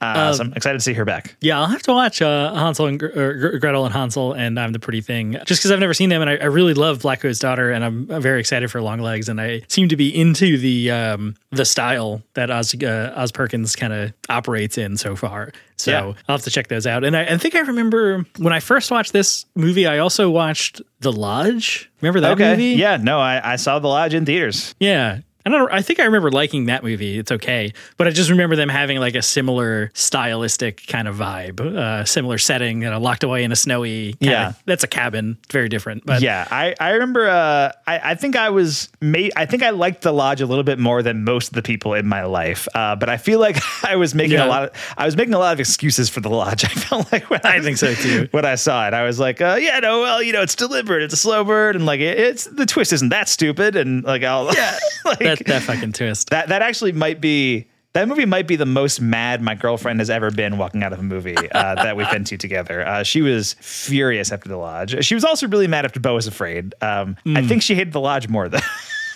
[0.00, 1.36] Uh, so I'm excited to see her back.
[1.40, 4.78] Yeah, I'll have to watch uh, Hansel and Gr- Gretel and Hansel and I'm the
[4.78, 7.38] Pretty Thing just because I've never seen them and I, I really love Black Blackcoat's
[7.38, 10.90] Daughter and I'm uh, very excited for Longlegs and I seem to be into the
[10.90, 15.52] um, the style that Oz uh, Oz Perkins kind of operates in so far.
[15.76, 16.00] So Yeah.
[16.28, 17.04] I'll have to check those out.
[17.04, 20.80] And I, I think I remember when I first watched this movie, I also watched
[21.00, 21.90] The Lodge.
[22.00, 22.50] Remember that okay.
[22.52, 22.64] movie?
[22.80, 22.96] Yeah.
[22.96, 24.74] No, I, I saw the lodge in theaters.
[24.80, 25.20] Yeah.
[25.44, 25.72] I don't.
[25.72, 27.18] I think I remember liking that movie.
[27.18, 31.60] It's okay, but I just remember them having like a similar stylistic kind of vibe,
[31.60, 34.14] uh, similar setting, you know, locked away in a snowy.
[34.20, 34.52] Yeah.
[34.66, 35.38] that's a cabin.
[35.50, 37.28] Very different, but yeah, I, I remember.
[37.28, 39.32] Uh, I, I think I was made.
[39.36, 41.94] I think I liked the lodge a little bit more than most of the people
[41.94, 42.68] in my life.
[42.74, 44.46] Uh, but I feel like I was making Yeah.
[44.46, 44.94] a lot of.
[44.96, 46.64] I was making a lot of excuses for the lodge.
[46.64, 48.28] I felt like when I, I think so too.
[48.30, 51.02] When I saw it, I was like, uh, yeah, no, well, you know, it's deliberate.
[51.02, 54.22] It's a slow bird, and like it, it's the twist isn't that stupid, and like
[54.22, 56.30] I'll yeah, like that that fucking twist.
[56.30, 60.08] that that actually might be that movie might be the most mad my girlfriend has
[60.08, 62.86] ever been walking out of a movie uh, that we've been to together.
[62.86, 65.04] Uh, she was furious after the lodge.
[65.04, 66.74] She was also really mad after Beau was afraid.
[66.80, 67.48] Um, I Hmm.
[67.48, 68.58] think she hated the lodge more though.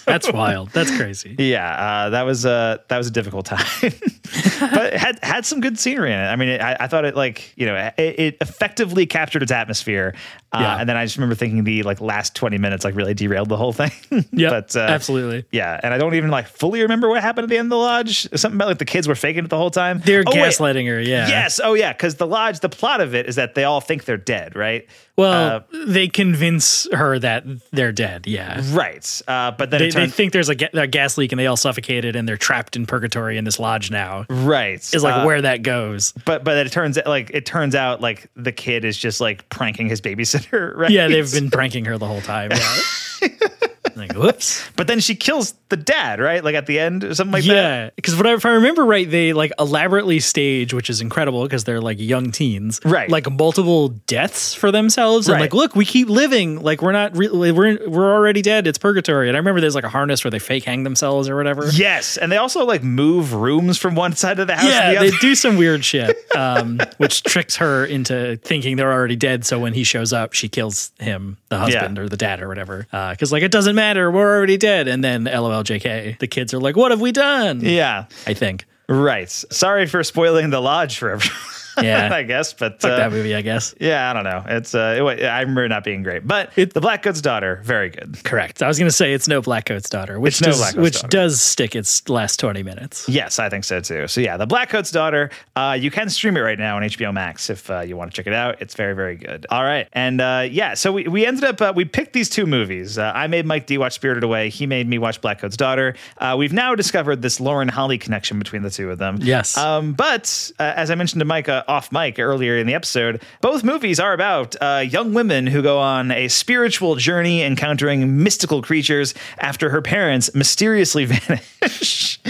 [0.07, 0.71] That's wild.
[0.71, 1.35] That's crazy.
[1.39, 1.69] yeah,
[2.07, 5.79] uh, that was uh, that was a difficult time, but it had had some good
[5.79, 6.27] scenery in it.
[6.27, 9.53] I mean, it, I, I thought it like you know it, it effectively captured its
[9.53, 10.15] atmosphere.
[10.53, 10.77] Uh, Yeah.
[10.81, 13.57] and then I just remember thinking the like last twenty minutes like really derailed the
[13.57, 13.91] whole thing.
[14.33, 15.45] Yeah, but uh, absolutely.
[15.51, 17.77] yeah, and I don't even like fully remember what happened at the end of the
[17.77, 18.29] lodge.
[18.39, 20.01] Something about like the kids were faking it the whole time.
[20.05, 20.43] They're Oh, wait.
[20.53, 21.01] gaslighting her.
[21.01, 21.29] Yeah.
[21.29, 21.61] Yes.
[21.63, 24.17] Oh yeah, because the lodge, the plot of it is that they all think they're
[24.17, 24.87] dead, right?
[25.17, 28.27] Well, Uh, they convince her that they're dead.
[28.27, 28.61] Yeah.
[28.73, 29.23] right.
[29.27, 31.57] Uh, but then They, they think there's a, ga- a gas leak and they all
[31.57, 34.27] suffocated and they're trapped in purgatory in this lodge now.
[34.29, 36.13] right Is like Uh, where that goes.
[36.25, 39.89] But but it turns like it turns out like the kid is just like pranking
[39.89, 40.91] his babysitter, right?
[40.91, 42.51] Yeah, they've been pranking her the whole time.
[42.51, 43.29] Yeah.
[44.09, 44.69] like, whoops.
[44.77, 46.45] But then she kills the dad, right?
[46.45, 47.53] Like at the end or something like that.
[47.55, 51.81] yeah, because if I remember right, they like elaborately stage, which is incredible because they're
[51.81, 53.09] like young teens, Right.
[53.11, 57.53] Like multiple deaths for themselves, and like, look, we keep living, like we're not, really,
[57.53, 58.67] we're we're already dead.
[58.67, 59.29] It's purgatory.
[59.29, 61.69] And I remember there's like a harness where they fake hang themselves or whatever.
[61.73, 65.03] Yes, and they also like move rooms from one side of the house to Yeah,
[65.03, 69.45] the they do some weird shit, um, which tricks her into thinking they're already dead.
[69.47, 72.03] So when he shows up, she kills him, the husband Yeah.
[72.05, 72.87] or the dad or whatever.
[72.91, 74.89] Because like it doesn't matter, we're already dead.
[74.89, 78.65] And then LOLJK, the kids are like, "What have we done?" Yeah, I think.
[78.89, 79.31] right.
[79.31, 81.37] Sorry for spoiling the lodge for everyone.
[81.83, 82.09] Yeah.
[82.17, 83.75] I guess, but uh, that movie, I guess.
[83.81, 84.45] Yeah, I don't know.
[84.49, 88.19] It's uh, it, I remember it not being great, but the Blackcoat's daughter, very good.
[88.25, 88.63] Correct.
[88.63, 91.09] I was going to say it's no Black Blackcoat's daughter, which no does, which daughter.
[91.09, 93.09] does stick its last twenty minutes.
[93.09, 94.07] Yes, I think so too.
[94.07, 95.31] So yeah, the Blackcoat's daughter.
[95.55, 98.17] Uh, you can stream it right now on HBO Max if uh, you want to
[98.17, 98.61] check it out.
[98.61, 99.47] It's very very good.
[99.51, 102.47] All right, and uh, yeah, so we, we ended up uh, we picked these two
[102.47, 102.99] movies.
[102.99, 104.51] Uh, I made Mike D watch Spirited Away.
[104.51, 105.95] He made me watch Blackcoat's daughter.
[106.19, 109.19] Uh, we've now discovered this Lauren Holly connection between the two of them.
[109.21, 109.57] Yes.
[109.57, 113.65] Um, but uh, as I mentioned to Mike off mic earlier in the episode, both
[113.65, 119.15] movies are about uh, young women who go on a spiritual journey encountering mystical creatures
[119.39, 122.21] after her parents mysteriously vanish.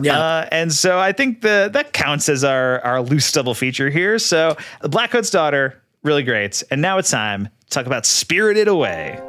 [0.00, 0.18] Yeah.
[0.18, 4.18] Uh, and so I think the that counts as our, our loose double feature here.
[4.18, 6.62] So the Blackcoat's daughter, really great.
[6.70, 9.20] And now it's time to talk about Spirited Away.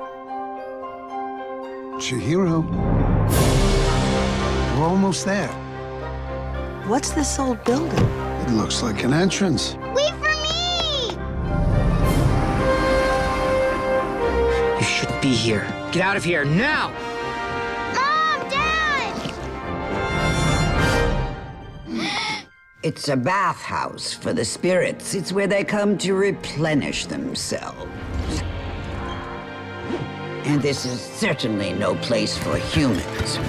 [2.00, 2.64] Chihiro.
[4.78, 5.48] We're almost there.
[6.88, 8.33] What's this old building?
[8.54, 9.76] It looks like an entrance.
[9.96, 11.18] Wait for me!
[14.78, 15.66] You shouldn't be here.
[15.92, 16.90] Get out of here now!
[17.96, 19.34] Mom, Dad!
[22.84, 25.16] It's a bathhouse for the spirits.
[25.16, 27.90] It's where they come to replenish themselves.
[30.46, 33.40] And this is certainly no place for humans.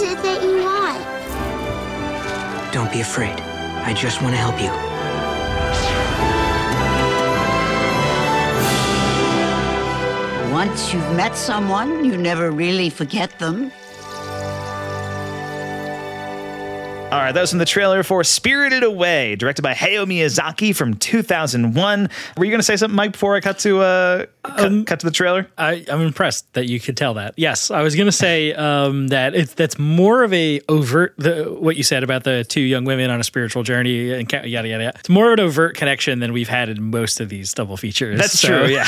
[0.00, 1.02] Is it that you want?
[2.72, 3.34] Don't be afraid.
[3.82, 4.70] I just want to help you.
[10.52, 13.72] Once you've met someone, you never really forget them.
[17.10, 20.92] All right, that was from the trailer for Spirited Away, directed by Hayao Miyazaki from
[20.92, 22.10] 2001.
[22.36, 25.06] Were you going to say something, Mike, before I cut to uh, cut, cut to
[25.06, 25.48] the trailer?
[25.56, 27.32] I, I'm impressed that you could tell that.
[27.38, 31.44] Yes, I was going to say um, that it's that's more of a overt the,
[31.44, 34.68] what you said about the two young women on a spiritual journey and yada yada.
[34.68, 34.92] yada.
[34.98, 38.18] It's more of an overt connection than we've had in most of these double features.
[38.18, 38.86] That's So- true, yeah.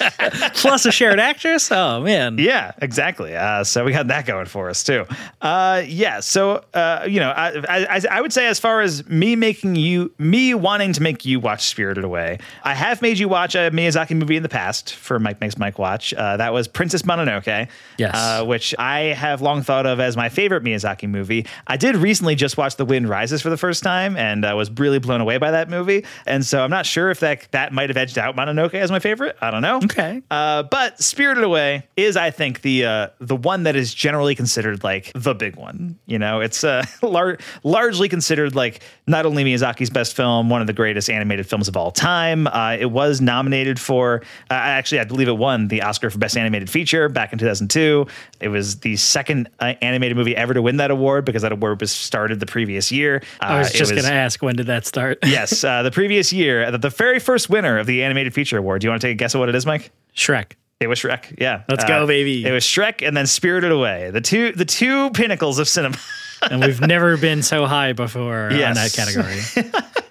[0.54, 1.70] Plus a shared actress.
[1.70, 2.38] Oh man.
[2.38, 3.36] Yeah, exactly.
[3.36, 5.06] Uh, so we got that going for us too.
[5.40, 6.18] Uh, yeah.
[6.18, 10.12] So uh, you know, I, I, I would say as far as me making you,
[10.18, 14.16] me wanting to make you watch Spirited Away, I have made you watch a Miyazaki
[14.16, 16.12] movie in the past for Mike Makes Mike Watch.
[16.14, 17.68] Uh, that was Princess Mononoke.
[17.98, 18.14] Yes.
[18.14, 21.46] Uh, which I have long thought of as my favorite Miyazaki movie.
[21.66, 24.70] I did recently just watch The Wind Rises for the first time and uh, was
[24.70, 26.04] really blown away by that movie.
[26.26, 28.98] And so I'm not sure if that that might have edged out Mononoke as my
[28.98, 29.36] favorite.
[29.40, 29.76] I don't know.
[29.84, 30.22] Okay.
[30.30, 34.82] Uh, but Spirited Away is, I think, the uh, the one that is generally considered
[34.84, 35.98] like the big one.
[36.06, 40.66] You know, it's uh, lar- largely considered like not only Miyazaki's best film, one of
[40.66, 42.46] the greatest animated films of all time.
[42.46, 46.36] Uh, it was nominated for, uh, actually, I believe it won the Oscar for Best
[46.36, 48.06] Animated Feature back in 2002.
[48.40, 51.80] It was the second uh, animated movie ever to win that award because that award
[51.80, 53.22] was started the previous year.
[53.40, 55.18] I was Uh, just going to ask when did that start?
[55.24, 58.80] yes, uh, the previous year, the, the very first winner of the Animated Feature Award.
[58.80, 59.90] Do you want to take a guess at what it is, Mike?
[60.16, 60.52] Shrek.
[60.80, 61.36] It was Shrek.
[61.38, 62.44] Yeah, Let's go, baby.
[62.44, 64.10] It was Shrek, and then Spirited Away.
[64.10, 65.96] The two, the two pinnacles of cinema.
[66.50, 69.40] and we've never been so high before on that category.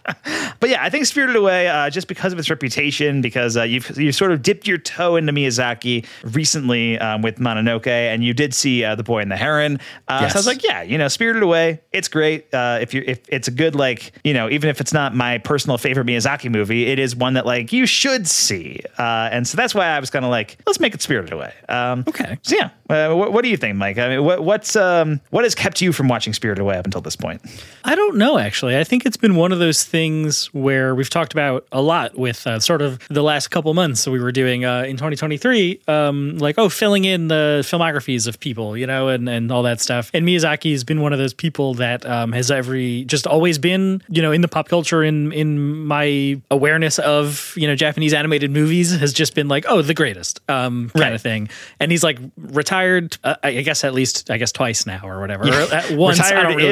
[0.62, 3.98] But yeah, I think Spirited Away, uh, just because of its reputation, because uh, you've
[3.98, 8.54] you've sort of dipped your toe into Miyazaki recently um, with Mononoke, and you did
[8.54, 9.80] see uh, The Boy and the Heron.
[10.08, 10.34] Uh, Yes.
[10.34, 12.54] So I was like, yeah, you know, Spirited Away, it's great.
[12.54, 15.40] Uh, if you if it's a good like, you know, even if it's not my
[15.40, 18.82] personal favorite Miyazaki movie, it is one that like you should see.
[19.00, 21.54] Uh, and so that's why I was kind of like, let's make it Spirited Away.
[21.70, 22.38] Um, okay.
[22.44, 23.98] So yeah, uh, what, what do you think, Mike?
[23.98, 27.02] I mean, what, what's um, what has kept you from watching Spirited Away up until
[27.02, 27.42] this point?
[27.84, 28.78] I don't know, actually.
[28.78, 32.46] I think it's been one of those things where we've talked about a lot with
[32.48, 34.02] uh, sort of the last couple months.
[34.02, 38.40] So we were doing uh, in 2023, um, like, oh, filling in the filmographies of
[38.40, 40.12] people, you know, and, and all that stuff.
[40.14, 44.02] And Miyazaki has been one of those people that um, has every just always been,
[44.10, 48.52] you know, in the pop culture, in, in my awareness of, you know, Japanese animated
[48.52, 51.14] movies has just been like, oh, the greatest um, kind Right.
[51.14, 51.50] of thing.
[51.80, 55.46] And he's like retired, uh, I guess at least, I guess twice now or whatever.
[55.48, 56.70] Or once, I don't really-.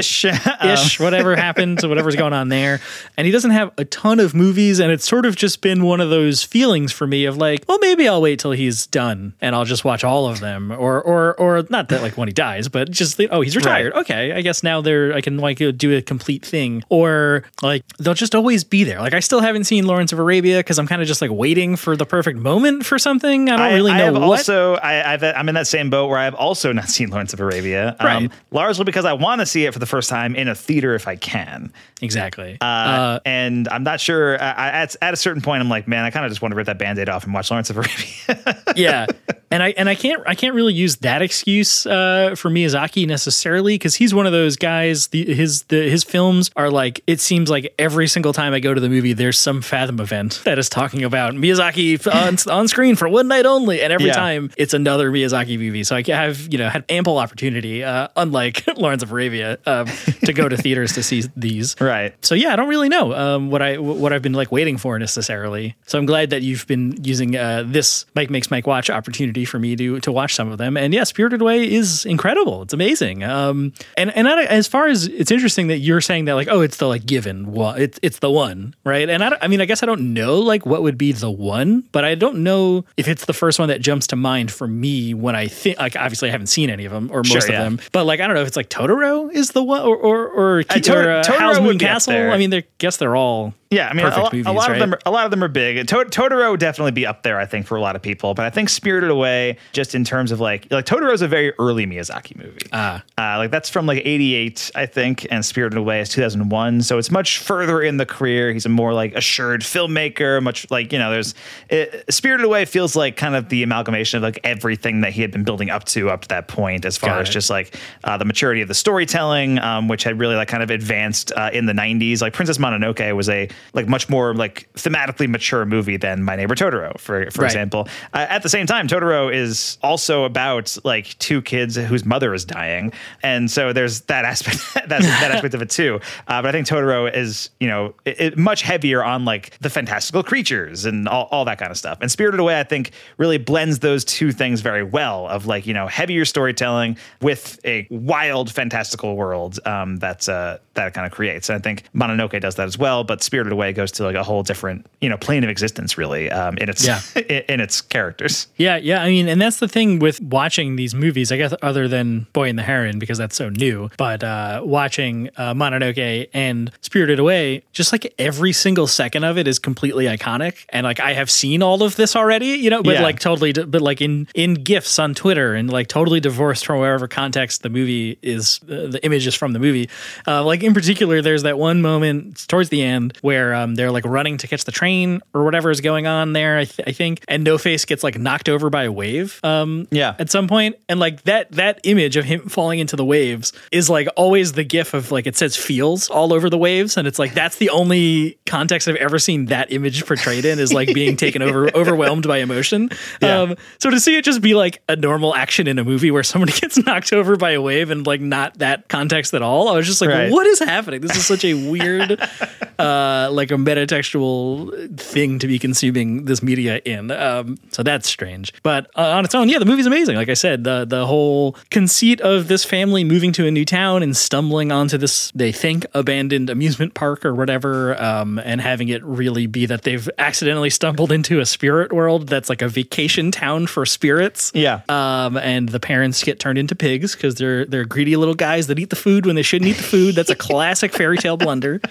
[0.59, 2.79] Um, ish, whatever happened, whatever's going on there.
[3.17, 6.01] And he doesn't have a ton of movies, and it's sort of just been one
[6.01, 9.55] of those feelings for me of like, well, maybe I'll wait till he's done and
[9.55, 12.67] I'll just watch all of them, or or or not that like when he dies,
[12.67, 13.93] but just oh, he's retired.
[13.93, 18.13] Okay, I guess now they're I can like do a complete thing, or like they'll
[18.13, 18.99] just always be there.
[18.99, 21.75] Like I still haven't seen Lawrence of Arabia because I'm kind of just like waiting
[21.75, 23.49] for the perfect moment for something.
[23.49, 24.23] I don't really know have what.
[24.23, 27.39] also, I, I've, I'm in that same boat where I've also not seen Lawrence of
[27.39, 30.55] Arabia, um, largely because I want to see it for the first time in a
[30.55, 31.71] theater if I can.
[32.01, 32.57] exactly.
[32.59, 34.41] Uh, and I'm not sure.
[34.41, 36.51] I, I, at, at a certain point, I'm like, man, I kind of just want
[36.53, 38.63] to rip that band-aid off and watch Lawrence of Arabia.
[38.75, 39.05] yeah
[39.51, 43.73] and i and i can't i can't really use that excuse uh for miyazaki necessarily
[43.75, 47.49] because he's one of those guys the his the his films are like it seems
[47.49, 50.69] like every single time i go to the movie there's some fathom event that is
[50.69, 54.13] talking about miyazaki on, on screen for one night only and every Yeah.
[54.13, 58.63] time it's another miyazaki movie so i have you know had ample opportunity uh unlike
[58.77, 59.18] lawrence of arabia
[59.65, 59.87] um,
[60.25, 62.13] to go to theaters to see these right.
[62.23, 64.97] so yeah, I don't really know um, what I what I've been like waiting for
[64.99, 65.75] necessarily.
[65.87, 69.59] So I'm glad that you've been using uh, this Mike makes Mike watch opportunity for
[69.59, 70.77] me to to watch some of them.
[70.77, 72.61] And yeah, Spirited Away is incredible.
[72.63, 73.23] It's amazing.
[73.23, 76.61] Um, and and I, as far as it's interesting that you're saying that like oh
[76.61, 79.09] it's the like given one it's it's the one right.
[79.09, 81.81] And I, I mean I guess I don't know like what would be the one,
[81.91, 85.13] but I don't know if it's the first one that jumps to mind for me
[85.13, 87.49] when I think like obviously I haven't seen any of them or most Sure, of
[87.49, 87.63] yeah.
[87.63, 88.98] them, but like I don't know if it's like Totoro
[89.33, 91.85] is the one or or or, Uh, Tot- or, uh, Totoro Howl's would Moving be
[91.87, 92.31] up Castle.
[92.31, 94.67] I mean, they guess they're all Yeah, I mean, a, perfect lot- movies, a lot
[94.69, 94.73] right?
[94.73, 94.93] of them.
[94.93, 95.87] Are, a lot of them are big.
[95.87, 98.33] To- Totoro would definitely be up there, I think, for a lot of people.
[98.33, 101.53] But I think Spirited Away, just in terms of like, like Totoro is a very
[101.59, 102.57] early Miyazaki movie.
[102.73, 103.03] Ah.
[103.17, 106.81] Uh, like that's from like '88, I think, and Spirited Away is 2001.
[106.81, 108.51] So it's much further in the career.
[108.51, 110.41] He's a more like assured filmmaker.
[110.41, 111.35] Much like you know, there's
[111.69, 115.31] it, Spirited Away feels like kind of the amalgamation of like everything that he had
[115.31, 117.33] been building up to up to that point, as far Got as it.
[117.33, 120.71] just like uh, the maturity of the storytelling, um, which had really like kind of
[120.71, 122.21] advanced uh, in the 90s.
[122.21, 126.55] Like Princess Mononoke was a like much more like thematically mature movie than My Neighbor
[126.55, 127.45] Totoro, for for Right.
[127.51, 127.87] example.
[128.15, 132.45] Uh, at the same time, Totoro is also about like two kids whose mother is
[132.45, 134.57] dying, and so there's that aspect
[134.89, 135.99] that's that aspect of it too.
[136.27, 139.69] Uh, but I think Totoro is you know it, it- much heavier on like the
[139.69, 141.99] fantastical creatures and all, all that kind of stuff.
[142.01, 145.27] And Spirited Away, I think, really blends those two things very well.
[145.27, 150.93] Of like you know heavier storytelling with a wild fantastical world um, that's uh, that
[150.93, 151.49] kind of creates.
[151.49, 153.03] And I think Mononoke does that as well.
[153.03, 156.31] But Spirited Away goes to like a whole different you know plane of existence really
[156.31, 157.01] um, in its Yeah.
[157.15, 158.47] in, in its characters.
[158.55, 159.03] Yeah, yeah.
[159.03, 162.47] I mean, and that's the thing with watching these movies, I guess, other than Boy
[162.49, 163.89] and the Heron, because that's so new.
[163.97, 169.47] But uh, watching uh, Mononoke and Spirited Away, just like every single second of it
[169.47, 170.65] is completely iconic.
[170.69, 173.03] And like I have seen all of this already, you know, but Yeah.
[173.03, 177.07] like totally, but like in in gifs on Twitter and like totally divorced from wherever
[177.07, 179.89] context the movie is, the image is from the movie.
[180.27, 184.05] Uh, like in particular, there's that one moment towards the end where um, they're like
[184.05, 186.57] running to catch the train or whatever is going on there.
[186.57, 189.39] I, th- I think, and No Face gets like knocked over by a wave.
[189.43, 193.05] Um, yeah, at some point, and like that that image of him falling into the
[193.05, 196.97] waves is like always the gif of like it says feels all over the waves,
[196.97, 200.73] and it's like that's the only context I've ever seen that image portrayed in is
[200.73, 202.89] like being taken over overwhelmed by emotion.
[203.21, 203.41] Yeah.
[203.41, 206.23] Um, so to see it just be like a normal action in a movie where
[206.23, 209.75] somebody gets knocked over by a wave and like not that context at all, I
[209.75, 210.31] was just like, Right.
[210.31, 211.01] what is happening?
[211.01, 212.21] This is such a weird,
[212.79, 217.11] uh, like a metatextual thing to be consuming this media in.
[217.11, 218.53] Um, so that's strange.
[218.63, 220.15] But uh, on its own, yeah, the movie's amazing.
[220.15, 224.01] Like I said, the the whole conceit of this family moving to a new town
[224.01, 229.03] and stumbling onto this, they think, abandoned amusement park or whatever, um, and having it
[229.03, 233.67] really be that they've accidentally stumbled into a spirit world that's like a vacation town
[233.67, 234.51] for spirits.
[234.55, 234.81] Yeah.
[234.87, 238.79] Um, and the parents get turned into pigs because they're they're greedy little guys that
[238.79, 240.15] eat the food when they shouldn't eat the food.
[240.15, 241.81] That's a classic fairy tale blunder.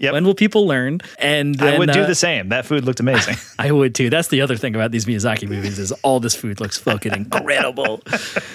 [0.00, 1.00] When will people learn?
[1.18, 2.50] And I would then, do uh, the same.
[2.50, 3.36] That food looked amazing.
[3.58, 4.10] I would too.
[4.10, 8.02] That's the other thing about these Miyazaki movies is all this food looks fucking incredible.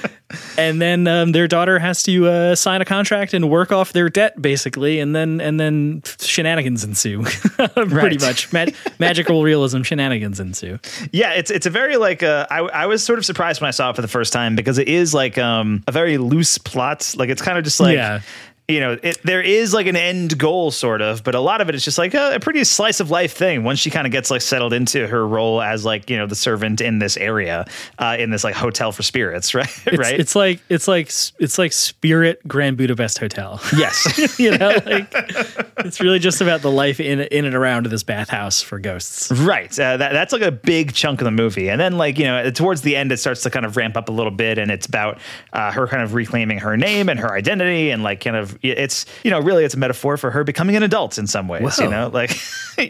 [0.58, 4.10] and then um, their daughter has to uh, sign a contract and work off their
[4.10, 7.24] debt, basically, and then and then shenanigans ensue.
[7.76, 8.66] Pretty much, Ma-
[9.00, 10.80] magical realism shenanigans ensue.
[11.12, 13.72] Yeah, it's it's a very like uh, I I was sort of surprised when I
[13.72, 17.16] saw it for the first time because it is like um a very loose plot.
[17.18, 18.22] Like it's kind of just like Yeah.
[18.68, 21.70] You know, it, there is like an end goal sort of, but a lot of
[21.70, 23.64] it is just like a, a pretty slice of life thing.
[23.64, 26.36] Once she kind of gets like settled into her role as like you know the
[26.36, 27.66] servant in this area,
[28.00, 29.70] uh, in this like hotel for spirits, right?
[29.86, 30.20] It's, right?
[30.20, 31.08] it's like it's like
[31.40, 33.62] it's like Spirit Grand Budapest Hotel.
[33.76, 35.14] yes, you know, like
[35.80, 39.32] it's really just about the life in in and around this bathhouse for ghosts.
[39.32, 39.72] Right.
[39.72, 41.70] Uh, that, that's like a big chunk of the movie.
[41.70, 44.10] And then, like, you know, towards the end, it starts to kind of ramp up
[44.10, 44.58] a little bit.
[44.58, 45.20] And it's about
[45.54, 47.92] uh, her kind of reclaiming her name and her identity.
[47.92, 50.84] And, like, kind of, it's, you know, really it's a metaphor for her becoming an
[50.84, 51.86] adult in some ways, Whoa.
[51.86, 52.32] you know, like,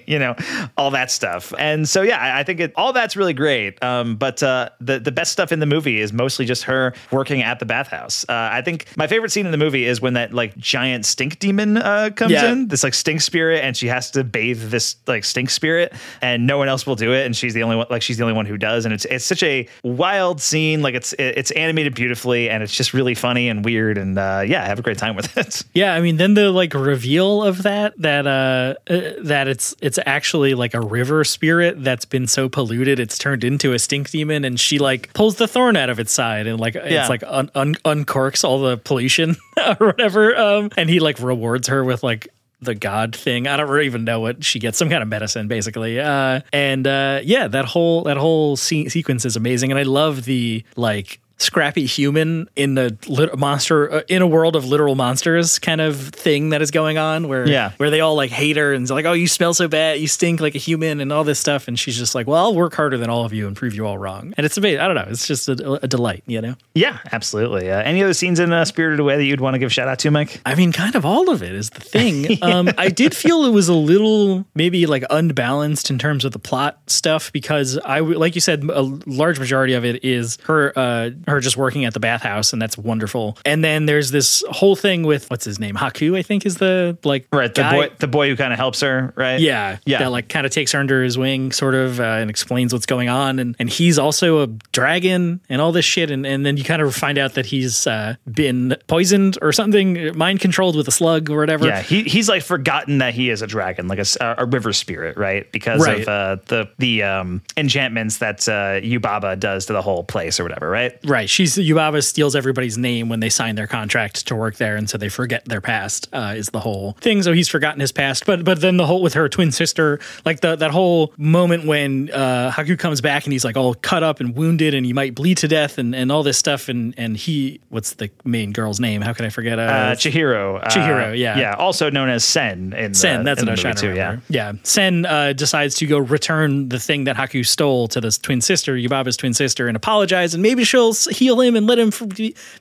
[0.08, 0.36] you know,
[0.78, 1.54] all that stuff.
[1.58, 3.82] And so, yeah, I, I think it, all that's really great.
[3.84, 7.42] Um, but uh, the, the best stuff in the movie is mostly just her working
[7.42, 8.24] at the bathhouse.
[8.28, 11.40] Uh, I think my favorite scene in the movie is when that, like, giant stink
[11.40, 12.52] demon uh, comes Yeah.
[12.52, 16.46] in this like stink spirit and she has to bathe this like stink spirit and
[16.48, 18.34] no one else will do it and she's the only one like she's the only
[18.36, 22.50] one who does and it's it's such a wild scene like it's it's animated beautifully
[22.50, 25.16] and it's just really funny and weird and uh yeah I have a great time
[25.16, 29.48] with it Yeah, I mean, then the like reveal of that that uh, uh that
[29.48, 33.80] it's it's actually like a river spirit that's been so polluted it's turned into a
[33.80, 37.02] stink demon, and she like pulls the thorn out of its side and like Yeah.
[37.02, 39.36] it's like un- un- uncorks all the pollution
[39.80, 42.28] or whatever, um, and he like rewards her with like
[42.60, 43.46] the god thing.
[43.46, 44.80] I don't even know what she gets.
[44.80, 46.00] Some kind of medicine, basically.
[46.00, 50.26] Uh, and uh, yeah, that whole that whole se- sequence is amazing, and I love
[50.26, 55.60] the like scrappy human in the lit- monster uh, in a world of literal monsters
[55.60, 57.72] kind of thing that is going on where Yeah.
[57.78, 60.00] where they all like hate her and it's like oh you smell so bad.
[60.00, 61.68] You stink like a human and all this stuff.
[61.68, 63.86] And she's just like well I'll work harder than all of you and prove you
[63.86, 64.34] all wrong.
[64.38, 65.06] And it's amazing I don't know.
[65.10, 66.56] It's just a, a delight you know?
[66.74, 67.70] Yeah absolutely.
[67.72, 70.00] Uh, any other scenes in uh, Spirited Away that you'd want to give shout out
[70.00, 70.42] to Mike?
[70.46, 72.40] I mean, kind of all of it is the thing.
[72.48, 76.40] Um, I did feel it was a little maybe like unbalanced in terms of the
[76.40, 81.10] plot stuff because I like you said, a large majority of it is her, uh,
[81.28, 83.38] her just working at the bathhouse, and that's wonderful.
[83.46, 86.98] And then there's this whole thing with what's his name, Haku, I think is the
[87.04, 90.00] like right the guy- boy the boy who kind of helps her right yeah, yeah
[90.00, 92.86] That like kind of takes her under his wing, sort of, uh, and explains what's
[92.86, 93.40] going on.
[93.40, 96.12] And and he's also a dragon and all this shit.
[96.12, 100.16] And and then you kind of find out that he's uh, been poisoned or something,
[100.18, 101.66] mind controlled with a slug or whatever.
[101.68, 105.18] Yeah, he, he's like forgotten that he is a dragon, like a, a river spirit,
[105.18, 105.52] right?
[105.52, 106.02] Because Right.
[106.02, 110.44] of uh, the the um, enchantments that uh, Yubaba does to the whole place or
[110.44, 110.98] whatever, right?
[111.04, 111.17] Right.
[111.18, 111.28] Right.
[111.28, 115.00] She's Yubaba steals everybody's name when they sign their contract to work there, and so
[115.00, 116.08] they forget their past.
[116.14, 117.24] Uh, is the whole thing?
[117.24, 120.42] So he's forgotten his past, but but then the whole with her twin sister, like
[120.42, 124.20] the that whole moment when uh, Haku comes back and he's like all cut up
[124.20, 127.18] and wounded, and he might bleed to death, and, and all this stuff, and and
[127.18, 129.02] he what's the main girl's name?
[129.02, 129.58] How can I forget?
[129.58, 130.64] Uh, Chihiro.
[130.64, 131.36] Uh, Chihiro, yeah.
[131.36, 131.56] Yeah.
[131.56, 134.00] Also known as Sen in the, Sen, that's in what I was movie too.
[134.00, 134.22] remember.
[134.30, 134.54] Yeah.
[134.62, 138.76] Sen uh, decides to go return the thing that Haku stole to this twin sister,
[138.76, 141.92] Yubaba's twin sister, and apologize, and maybe she'll heal him and let him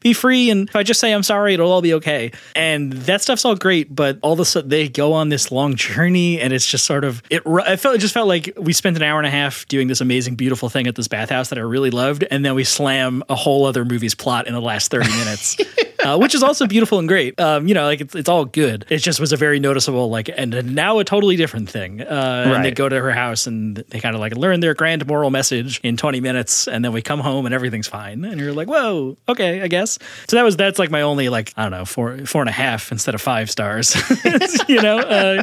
[0.00, 0.50] be free.
[0.50, 2.32] And if I just say I'm sorry, it'll all be okay.
[2.54, 5.74] And that stuff's all great, but all of a sudden they go on this long
[5.76, 7.42] journey, and it's just sort of it.
[7.46, 10.00] I felt it just felt like we spent an hour and a half doing this
[10.00, 13.34] amazing, beautiful thing at this bathhouse that I really loved, and then we slam a
[13.34, 15.56] whole other movie's plot in the last thirty minutes.
[16.04, 17.38] uh, which is also beautiful and great.
[17.40, 18.86] Um, you know, like it's, it's all good.
[18.88, 22.00] It just was a very noticeable, like, and now a totally different thing.
[22.00, 25.06] Uh, And they go to her house and they kind of like learn their grand
[25.06, 28.24] moral message in 20 minutes, and then we come home and everything's fine.
[28.24, 29.98] And you're like, whoa, okay, I guess.
[30.28, 32.52] So that was that's like my only like I don't know four four and a
[32.52, 33.96] half instead of five stars.
[34.68, 34.98] you know.
[34.98, 35.42] Uh,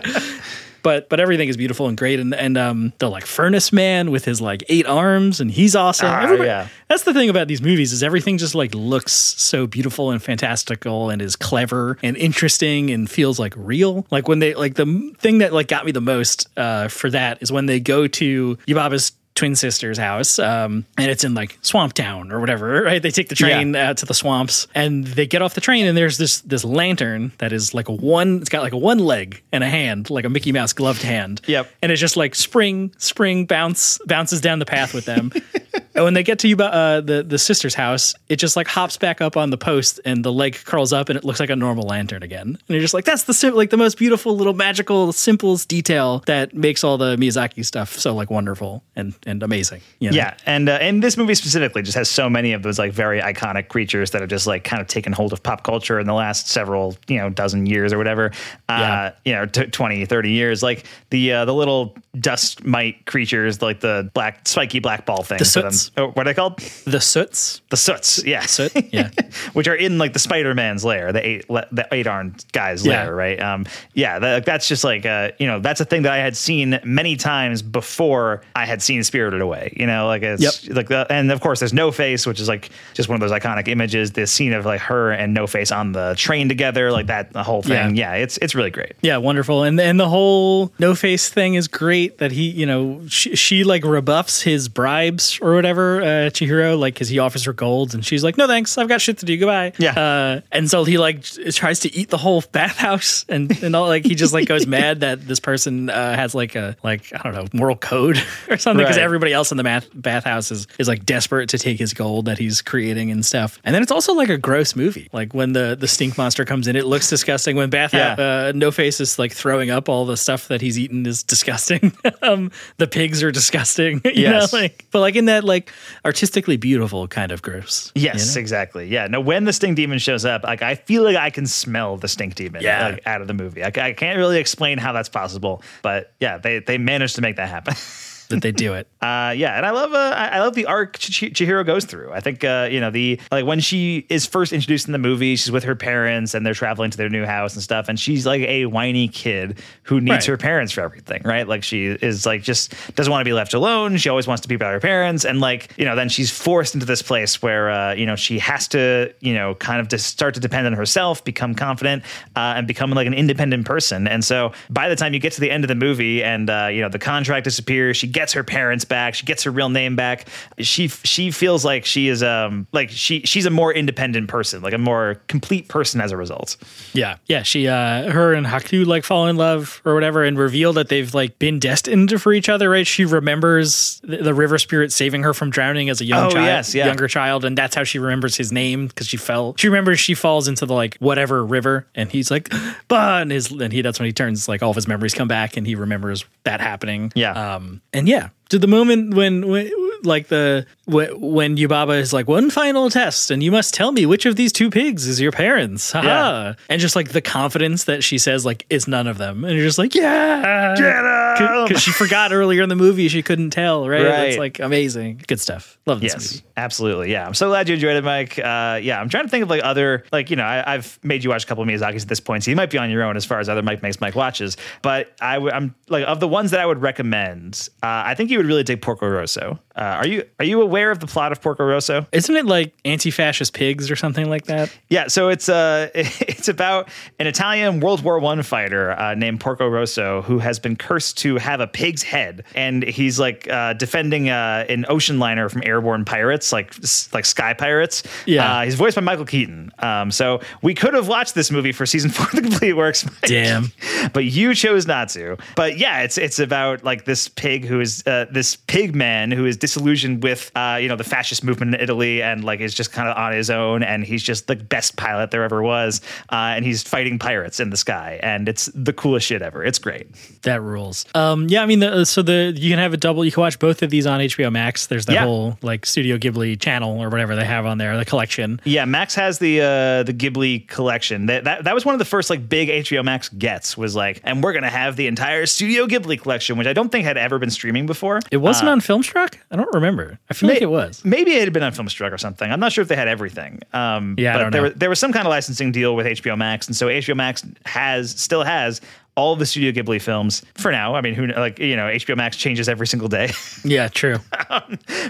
[0.82, 4.26] but but everything is beautiful and great and and um the like furnace man with
[4.26, 6.68] his like eight arms and he's awesome Ah, yeah.
[6.90, 11.10] that's the thing about these movies is everything just like looks so beautiful and fantastical
[11.10, 15.38] and is clever and interesting and feels like real like when they like the thing
[15.38, 19.14] that like got me the most uh for that is when they go to Yubaba's
[19.36, 23.02] twin sister's house um and it's in like swamp town or whatever right?
[23.02, 25.98] They take the train out to the swamps and they get off the train and
[25.98, 29.42] there's this this lantern that is like a one it's got like a one leg
[29.52, 31.42] and a hand like a mickey mouse gloved hand.
[31.48, 31.72] Yep.
[31.82, 35.32] and it's just like spring spring bounce bounces down the path with them
[35.96, 38.98] and when they get to you uh, the the sister's house it just like hops
[38.98, 41.56] back up on the post and the leg curls up and it looks like a
[41.56, 44.54] normal lantern again and you're just like that's the sim- like the most beautiful little
[44.54, 49.82] magical simplest detail that makes all the miyazaki stuff so like wonderful and and amazing
[50.00, 50.16] you know?
[50.16, 53.22] Yeah, and uh, and this movie specifically just has so many of those like very
[53.22, 56.14] iconic creatures that have just like kind of taken hold of pop culture in the
[56.14, 58.32] last several you know dozen years or whatever.
[58.70, 60.64] Uh, you know, t- 20, 30 years.
[60.64, 65.54] Like the uh, the little dust mite creatures, like the black spiky black ball things.
[65.54, 65.92] The I'm- soots.
[65.98, 66.58] Oh, what are they called?
[66.86, 68.24] the soots The soots.
[68.24, 69.10] Yeah, soot yeah
[69.54, 72.86] which are in like the Spider Man's lair, the eight le- the eight armed guy's
[72.86, 73.04] Yeah.
[73.04, 73.40] lair, right?
[73.42, 76.36] Um, yeah, that, that's just like uh, you know that's a thing that I had
[76.38, 79.74] seen many times before I had seen Spirited Away.
[79.76, 82.70] You know, like it's like the, and of course there's No Face, which is like
[82.94, 84.12] just one of those iconic images.
[84.12, 87.44] The scene of like her and No Face on the train together, like that, the
[87.44, 87.96] whole thing.
[87.96, 88.94] Yeah, it's it's really great.
[89.02, 89.64] Yeah, wonderful.
[89.64, 93.64] And and the whole no face thing is great that he, you know, she, she
[93.64, 98.06] like rebuffs his bribes or whatever, uh, Chihiro, like cuz he offers her gold and
[98.06, 98.78] she's like, "No, thanks.
[98.78, 99.38] I've got shit to do.
[99.38, 99.92] Goodbye." Yeah.
[100.00, 104.06] Uh, and so he like tries to eat the whole bathhouse and and all like
[104.06, 107.34] he just like goes mad that this person uh, has like a like I don't
[107.34, 108.18] know, moral code
[108.50, 109.04] or something cuz Right.
[109.04, 112.38] everybody else in the math bathhouse is is like desperate to take his gold that
[112.38, 113.60] he's creating and stuff.
[113.64, 115.10] And then it's also like a gross movie.
[115.14, 117.56] Like when the the stink monster comes in, it looks disgusting.
[117.56, 118.16] When bath Yeah.
[118.18, 121.94] uh, No Face is like throwing up all the stuff that he's eaten is disgusting.
[122.22, 124.02] um, the pigs are disgusting.
[124.06, 124.52] you Yes.
[124.54, 125.63] know, like but like in that like
[126.06, 127.92] artistically beautiful kind of gross.
[127.96, 128.40] you Yes, know?
[128.40, 128.88] exactly.
[128.88, 129.08] Yeah.
[129.08, 132.08] Now, when the stink demon shows up, like I feel like I can smell the
[132.08, 132.90] stink demon Yeah.
[132.90, 133.62] like, out of the movie.
[133.62, 137.36] Like, I can't really explain how that's possible, but yeah, they they managed to make
[137.38, 137.76] that happen.
[138.34, 138.88] that they do it.
[139.04, 142.14] Uh, yeah, and I love uh, I love the arc Ch- Chihiro goes through.
[142.14, 145.36] I think uh, you know the like when she is first introduced in the movie,
[145.36, 148.26] she's with her parents and they're traveling to their new house and stuff, and she's
[148.26, 150.26] like a whiny kid who needs Right.
[150.28, 151.46] her parents for everything, right?
[151.46, 153.98] Like she is like just doesn't want to be left alone.
[153.98, 156.74] She always wants to be by her parents, and like you know then she's forced
[156.74, 160.08] into this place where uh, you know she has to you know kind of just
[160.08, 162.04] start to depend on herself, become confident,
[162.38, 164.08] uh, and become like an independent person.
[164.08, 166.70] And so by the time you get to the end of the movie and uh,
[166.72, 169.98] you know the contract disappears, she gets her parents back, she gets her real name
[169.98, 170.30] back.
[170.60, 174.72] She she feels like she is um like she she's a more independent person, like
[174.74, 176.56] a more complete person as a result.
[176.94, 177.44] Yeah, yeah.
[177.44, 181.14] She, uh, her and Haku like fall in love or whatever, and reveal that they've
[181.14, 182.70] like been destined for each other.
[182.70, 182.88] Right?
[182.88, 186.46] She remembers the, the river spirit saving her from drowning as a young Oh, child,
[186.46, 186.86] yes, yeah.
[186.86, 189.56] younger child, and that's how she remembers his name because she fell.
[189.58, 192.50] She remembers she falls into the like whatever river, and he's like,
[192.88, 195.28] "Bah," and his and he that's when he turns like all of his memories come
[195.28, 197.12] back, and he remembers that happening.
[197.16, 197.56] Yeah.
[197.56, 197.82] Um.
[197.92, 198.13] And yeah,
[198.50, 199.72] to the moment when when
[200.04, 204.06] like the when, when Yubaba is like one final test, and you must tell me
[204.06, 205.92] which of these two pigs is your parents.
[205.92, 206.08] Haha.
[206.08, 206.54] Yeah.
[206.70, 209.66] And just like the confidence that she says like it's none of them, and you're
[209.66, 213.88] just like yeah, Get because she forgot earlier in the movie she couldn't tell.
[213.88, 214.04] Right?
[214.06, 214.30] Right.
[214.30, 215.78] It's like amazing, good stuff.
[215.86, 216.46] Love this Yes, movie.
[216.58, 217.12] absolutely.
[217.12, 218.40] Yeah, I'm so glad you enjoyed it, Mike.
[218.40, 221.24] Uh, yeah, I'm trying to think of like other like you know I, I've made
[221.24, 223.04] you watch a couple of Miyazaki's at this point, so you might be on your
[223.04, 224.58] own as far as other Mike makes Mike watches.
[224.82, 228.30] But I w- I'm like of the ones that I would recommend, uh, I think
[228.32, 229.60] you would really dig Porco Rosso.
[229.76, 232.06] Uh, are you are you aware of the plot of Porco Rosso?
[232.12, 234.72] Isn't it like anti-fascist pigs or something like that?
[234.90, 239.68] Yeah, so it's uh it's about an Italian World War One fighter uh, named Porco
[239.68, 244.30] Rosso who has been cursed to have a pig's head, and he's like uh, defending
[244.30, 246.76] uh, an ocean liner from airborne pirates, like
[247.14, 248.04] like sky pirates.
[248.26, 248.60] Yeah.
[248.60, 249.72] uh, he's voiced by Michael Keaton.
[249.80, 253.06] Um, so we could have watched this movie for season four of the Complete Works.
[253.06, 253.22] Mike.
[253.24, 253.72] Damn.
[254.14, 255.38] but you chose not to.
[255.56, 259.46] But yeah, it's it's about like this pig who is uh, this pig man who
[259.46, 262.92] is disillusioned with uh, you know the fascist movement in Italy and like is just
[262.92, 266.02] kind of on his own and he's just the best pilot there ever was
[266.34, 269.64] uh, and he's fighting pirates in the sky and it's the coolest shit ever.
[269.64, 270.08] It's great.
[270.42, 271.06] That rules.
[271.16, 273.24] Um, yeah, I mean, the, so the you can have a double.
[273.24, 274.88] You can watch both of these on HBO Max.
[274.88, 275.24] There's the Yeah.
[275.24, 278.60] whole like Studio Ghibli channel or whatever they have on there, the collection.
[278.66, 281.28] Yeah, Max has the uh, the Ghibli collection.
[281.28, 284.20] That, that that was one of the first like big HBO Max gets was like,
[284.26, 287.40] and we're gonna have the entire Studio Ghibli collection, which I don't think had ever
[287.40, 288.20] been streaming before.
[288.32, 289.36] It wasn't Uh, on Filmstruck.
[289.54, 290.18] I don't remember.
[290.32, 291.06] I feel like it was.
[291.06, 292.52] Maybe it had been on Filmstruck or something.
[292.52, 293.60] I'm not sure if they had everything.
[293.72, 296.36] Um, Yeah, I but don't there, there was some kind of licensing deal with HBO
[296.36, 298.82] Max, and so HBO Max has still has
[299.16, 300.96] all of the Studio Ghibli films for now.
[300.96, 303.32] I mean, who like you know HBO Max changes every single day.
[303.66, 304.18] Yeah, true.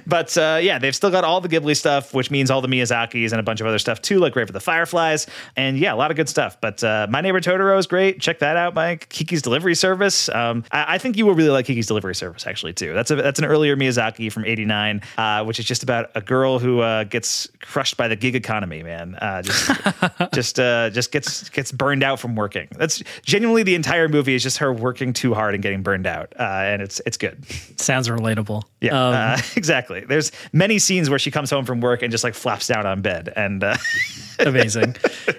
[0.06, 3.32] But uh, yeah, they've still got all the Ghibli stuff, which means all the Miyazakis
[3.32, 5.28] and a bunch of other stuff too, like Grave of the Fireflies.
[5.56, 6.60] And yeah, a lot of good stuff.
[6.62, 8.20] But uh, My Neighbor Totoro is great.
[8.20, 9.10] Check that out, Mike.
[9.10, 10.30] Kiki's Delivery Service.
[10.30, 12.94] Um, I, I think you will really like Kiki's Delivery Service, actually, too.
[12.94, 16.60] That's a, that's an earlier Miyazaki from '89, uh, which is just about a girl
[16.60, 18.84] who uh, gets crushed by the gig economy.
[18.84, 19.72] Man, uh, just
[20.34, 22.68] just uh, just gets gets burned out from working.
[22.78, 26.34] That's genuinely the entire movie is just her working too hard and getting burned out,
[26.40, 27.44] uh, and it's it's good.
[27.80, 28.64] Sounds relatable.
[28.82, 30.02] Yeah, Um, uh, exactly.
[30.02, 33.02] There's many scenes where she comes home from work and just like flaps down on
[33.02, 33.78] bed, and uh,
[34.40, 34.96] amazing.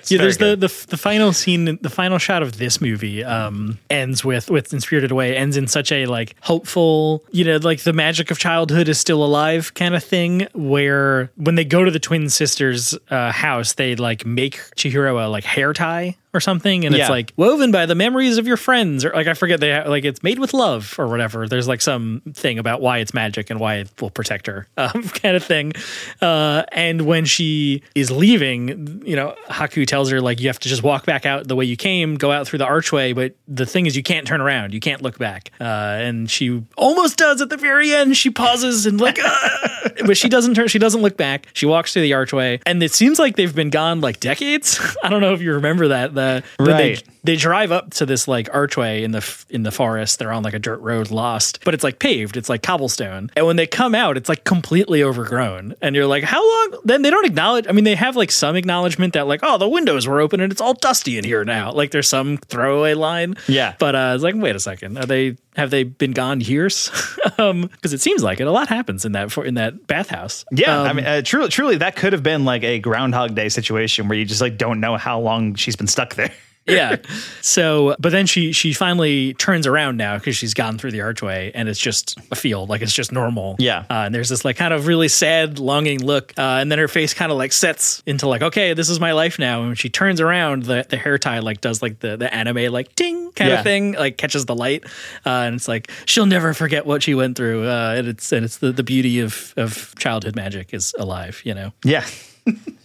[0.08, 4.24] yeah, there's the, the the final scene, the final shot of this movie um, ends
[4.24, 7.92] with with in Spirited Away ends in such a like hopeful, you know, like the
[7.92, 10.46] magic of childhood is still alive kind of thing.
[10.54, 15.28] Where when they go to the twin sisters' uh, house, they like make Chihiro a
[15.28, 17.02] like hair tie or something, and Yeah.
[17.02, 19.88] it's like woven by the memories of your friends, or like I forget they ha-
[19.88, 21.46] like it's made with love or whatever.
[21.46, 25.04] There's like some thing about why it's magic and why it will protect her, um,
[25.04, 25.72] kind of thing.
[26.20, 30.68] Uh, and when she is leaving, you know, Haku tells her like you have to
[30.68, 33.66] just walk back out the way you came, go out through the archway, but the
[33.66, 35.50] thing is you can't turn around, you can't look back.
[35.60, 38.16] Uh, and she almost does at the very end.
[38.16, 40.68] She pauses and like, "Ah," but she doesn't turn.
[40.68, 41.46] She doesn't look back.
[41.52, 44.80] She walks through the archway, and it seems like they've been gone like decades.
[45.02, 46.14] I don't know if you remember that.
[46.14, 47.04] The Right.
[47.04, 50.18] They, they drive up to this like archway in the f- in the forest.
[50.18, 52.36] They're on like a dirt road, lost, but it's like paved.
[52.36, 53.30] It's like cobblestone.
[53.34, 55.74] And when they come out, it's like completely overgrown.
[55.82, 56.80] And you're like, how long?
[56.84, 57.66] Then they don't acknowledge.
[57.68, 60.52] I mean, they have like some acknowledgement that like, oh, the windows were open and
[60.52, 61.72] it's all dusty in here now.
[61.72, 63.36] Like there's some throwaway line.
[63.48, 63.74] Yeah.
[63.78, 65.36] But uh, it's like, wait a second, are they?
[65.56, 66.90] Have they been gone years?
[67.38, 68.46] um, because it seems like it.
[68.48, 70.44] A lot happens in that for in that bathhouse.
[70.50, 73.48] yeah, I Um, mean, uh, truly, truly, that could have been like a Groundhog Day
[73.48, 76.32] situation where you just like don't know how long she's been stuck there.
[76.66, 76.96] Yeah.
[77.42, 81.52] So, but then she she finally turns around now because she's gone through the archway
[81.54, 83.56] and it's just a field, like it's just normal.
[83.58, 83.80] Yeah.
[83.90, 86.88] Uh, and there's this like kind of really sad, longing look, uh, and then her
[86.88, 89.58] face kind of like sets into like, okay, this is my life now.
[89.60, 92.72] And when she turns around, the the hair tie like does like the the anime
[92.72, 93.58] like ting kind Yeah.
[93.58, 94.84] of thing, like catches the light,
[95.26, 97.66] uh, and it's like she'll never forget what she went through.
[97.68, 101.52] Uh, and it's and it's the the beauty of of childhood magic is alive, you
[101.54, 101.72] know.
[101.84, 102.04] Yeah.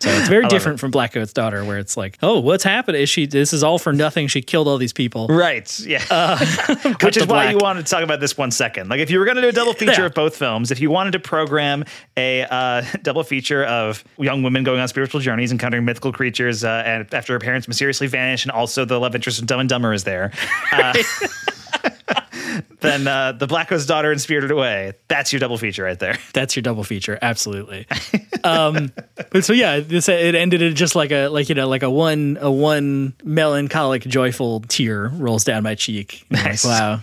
[0.00, 3.02] So it's very different from Blackcoat's daughter, where it's like, oh, what's happening?
[3.02, 3.26] Is she?
[3.26, 4.28] This is all for nothing.
[4.28, 5.26] She killed all these people.
[5.28, 5.78] Right.
[5.80, 5.98] Yeah.
[7.02, 7.52] Which is why black.
[7.52, 8.88] you wanted to talk about this one second.
[8.90, 10.06] Like, if you were going to do a double feature Yeah.
[10.06, 11.84] of both films, if you wanted to program
[12.16, 16.82] a uh, double feature of young women going on spiritual journeys, encountering mythical creatures, uh,
[16.86, 19.92] and after her parents mysteriously vanish, and also the love interest of Dumb and Dumber
[19.92, 20.30] is there,
[20.72, 20.94] uh,
[22.80, 24.92] then uh, the Blackcoat's daughter and Spirited Away.
[25.08, 26.16] That's your double feature right there.
[26.32, 27.86] That's your double feature, absolutely.
[28.44, 28.92] um,
[29.30, 31.90] but so yeah, this it ended in just like a like you know like a
[31.90, 36.26] one a one melancholic joyful tear rolls down my cheek.
[36.30, 36.64] Nice.
[36.64, 37.00] Like, wow,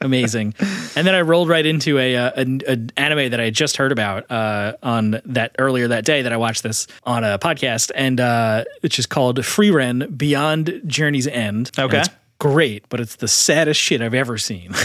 [0.00, 0.54] amazing.
[0.94, 3.76] And then I rolled right into a, uh, an an anime that I had just
[3.76, 7.90] heard about uh, on that earlier that day that I watched this on a podcast,
[7.94, 11.70] and uh, which is called Frieren Beyond Journey's End.
[11.78, 12.02] Okay.
[12.38, 14.72] Great, but it's the saddest shit I've ever seen.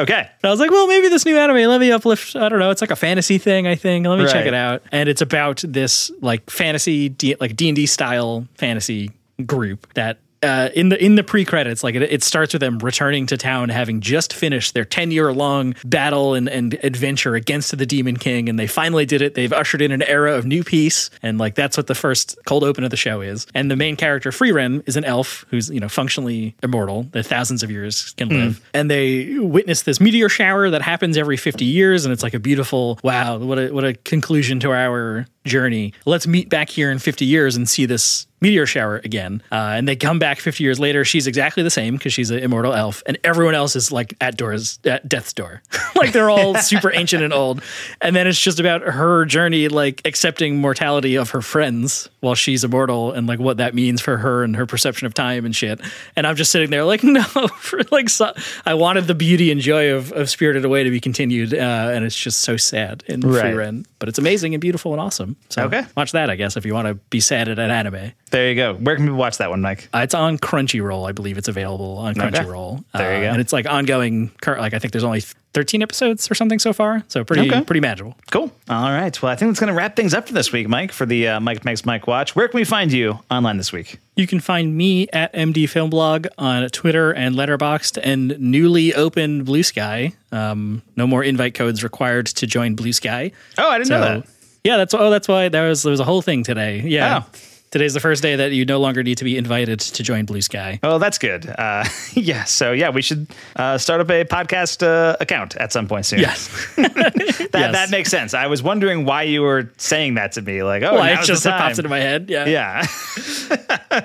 [0.00, 0.18] Okay.
[0.20, 2.34] And I was like, well, maybe this new anime, let me uplift.
[2.34, 2.70] I don't know.
[2.70, 4.06] It's like a fantasy thing, I think.
[4.06, 4.82] Let me check it out.
[4.90, 9.10] And it's about this like fantasy, D, like D and D style fantasy
[9.44, 12.78] group that uh, in the in the pre credits, like it, it starts with them
[12.78, 17.76] returning to town, having just finished their ten year long battle and, and adventure against
[17.76, 19.34] the Demon King, and they finally did it.
[19.34, 22.64] They've ushered in an era of new peace, and like that's what the first cold
[22.64, 23.46] open of the show is.
[23.54, 27.62] And the main character, Frieren, is an elf who's you know functionally immortal, that thousands
[27.62, 32.04] of years can live, and they witness this meteor shower that happens every fifty years,
[32.04, 35.92] and it's like a beautiful wow, what a what a conclusion to our journey.
[36.06, 39.40] Let's meet back here in 50 years and see this meteor shower again.
[39.52, 41.04] Uh, and they come back 50 years later.
[41.04, 44.36] She's exactly the same because she's an immortal elf, and everyone else is like at
[44.36, 45.62] doors at death's door.
[45.94, 47.62] like they're all super ancient and old.
[48.00, 52.64] And then it's just about her journey, like accepting mortality of her friends while she's
[52.64, 55.80] immortal, and like what that means for her and her perception of time and shit.
[56.16, 58.32] And I'm just sitting there like, no, for like so,
[58.66, 62.04] I wanted the beauty and joy of, of Spirited Away to be continued, uh, and
[62.04, 63.54] it's just so sad in Right.
[63.54, 63.86] Frieren.
[64.00, 65.31] But it's amazing and beautiful and awesome.
[65.48, 65.82] So Okay.
[65.96, 68.12] watch that, I guess, if you want to be sad at an anime.
[68.30, 68.74] There you go.
[68.74, 69.88] Where can people watch that one, Mike?
[69.94, 72.30] Uh, it's on Crunchyroll, I believe it's available on Okay.
[72.30, 72.82] Crunchyroll.
[72.94, 73.32] There you Uh, go.
[73.32, 74.30] And it's like ongoing.
[74.46, 75.22] Like I think there's only
[75.52, 77.60] 13 episodes or something so far, so pretty Okay.
[77.62, 78.16] pretty manageable.
[78.30, 78.50] Cool.
[78.70, 79.20] All right.
[79.20, 81.28] Well, I think that's going to wrap things up for this week, Mike, for the
[81.28, 82.34] uh, Mike Makes Mike Watch.
[82.34, 83.98] Where can we find you online this week?
[84.16, 89.44] You can find me at MD Film Blog on Twitter and Letterboxd and newly opened
[89.46, 90.14] Bluesky.
[90.32, 93.32] Um, no more invite codes required to join Bluesky.
[93.58, 94.26] Oh, I didn't know that.
[94.64, 96.80] Yeah, that's oh, that's why there was there was a whole thing today.
[96.84, 97.24] Yeah.
[97.24, 97.38] Oh.
[97.72, 100.78] Today's the first day that you no longer need to be invited to join Bluesky.
[100.82, 101.46] Oh, that's good.
[101.48, 102.44] Uh, yeah.
[102.44, 106.18] So, yeah, we should uh, start up a podcast uh, account at some point soon.
[106.18, 106.48] Yes.
[106.76, 107.72] that, Yes.
[107.72, 108.34] that makes sense.
[108.34, 110.62] I was wondering why you were saying that to me.
[110.62, 112.28] Like, oh, Well, it just pops into my head.
[112.28, 112.44] Yeah.
[112.46, 112.86] Yeah.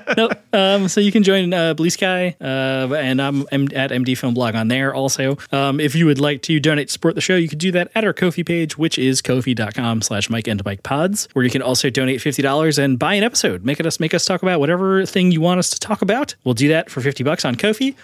[0.17, 0.31] nope.
[0.53, 4.55] Um, so you can join uh, Bluesky, uh, and I'm, I'm at MD Film Blog
[4.55, 5.37] on there also.
[5.51, 7.91] Um, if you would like to donate to support the show, you could do that
[7.95, 11.61] at our Ko-fi page, which is ko-fi.com slash Mike and Mike Pods, where you can
[11.61, 13.56] also donate $50 and buy an episode.
[13.65, 16.35] Make us make us talk about whatever thing you want us to talk about.
[16.43, 17.95] We'll do that for 50 bucks on Ko-fi.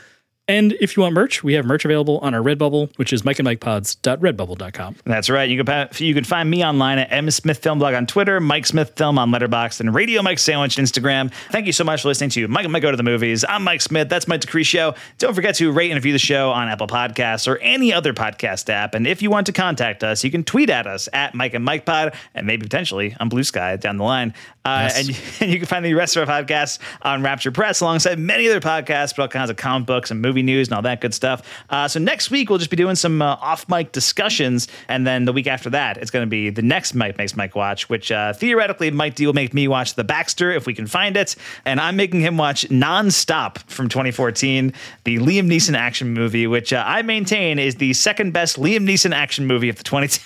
[0.46, 4.96] And if you want merch, we have merch available on our Redbubble, which is mikeandmikepods.redbubble.com.
[5.06, 5.50] That's right.
[5.50, 8.66] You can you can find me online at M Smith Film Blog on Twitter, Mike
[8.66, 11.32] Smith Film on Letterboxd, and Radio Mike Sandwich on Instagram.
[11.52, 13.46] Thank you so much for listening to Mike and Mike Go to the Movies.
[13.48, 14.10] I'm Mike Smith.
[14.10, 14.98] That's Mike Decrecio.
[15.18, 18.70] Don't forget to rate and review the show on Apple Podcasts or any other podcast
[18.70, 18.96] app.
[18.96, 21.64] And if you want to contact us, you can tweet at us at Mike and
[21.64, 24.34] Mike Pod, and maybe potentially on Bluesky down the line.
[24.66, 24.98] Uh, Yes.
[25.00, 28.18] and, you, and you can find the rest of our podcasts on Rapture Press alongside
[28.20, 31.00] many other podcasts, but all kinds of comic books and movie news and all that
[31.02, 31.42] good stuff.
[31.70, 35.26] Uh, so next week we'll just be doing some uh, off mic discussions, and then
[35.26, 38.12] the week after that it's going to be the next Mike makes Mike watch, which
[38.12, 41.36] uh, theoretically Mike D will make me watch The Baxter if we can find it,
[41.66, 44.74] and I'm making him watch Nonstop from 2014,
[45.04, 49.14] the Liam Neeson action movie, which uh, I maintain is the second best Liam Neeson
[49.14, 50.22] action movie of the 2010s.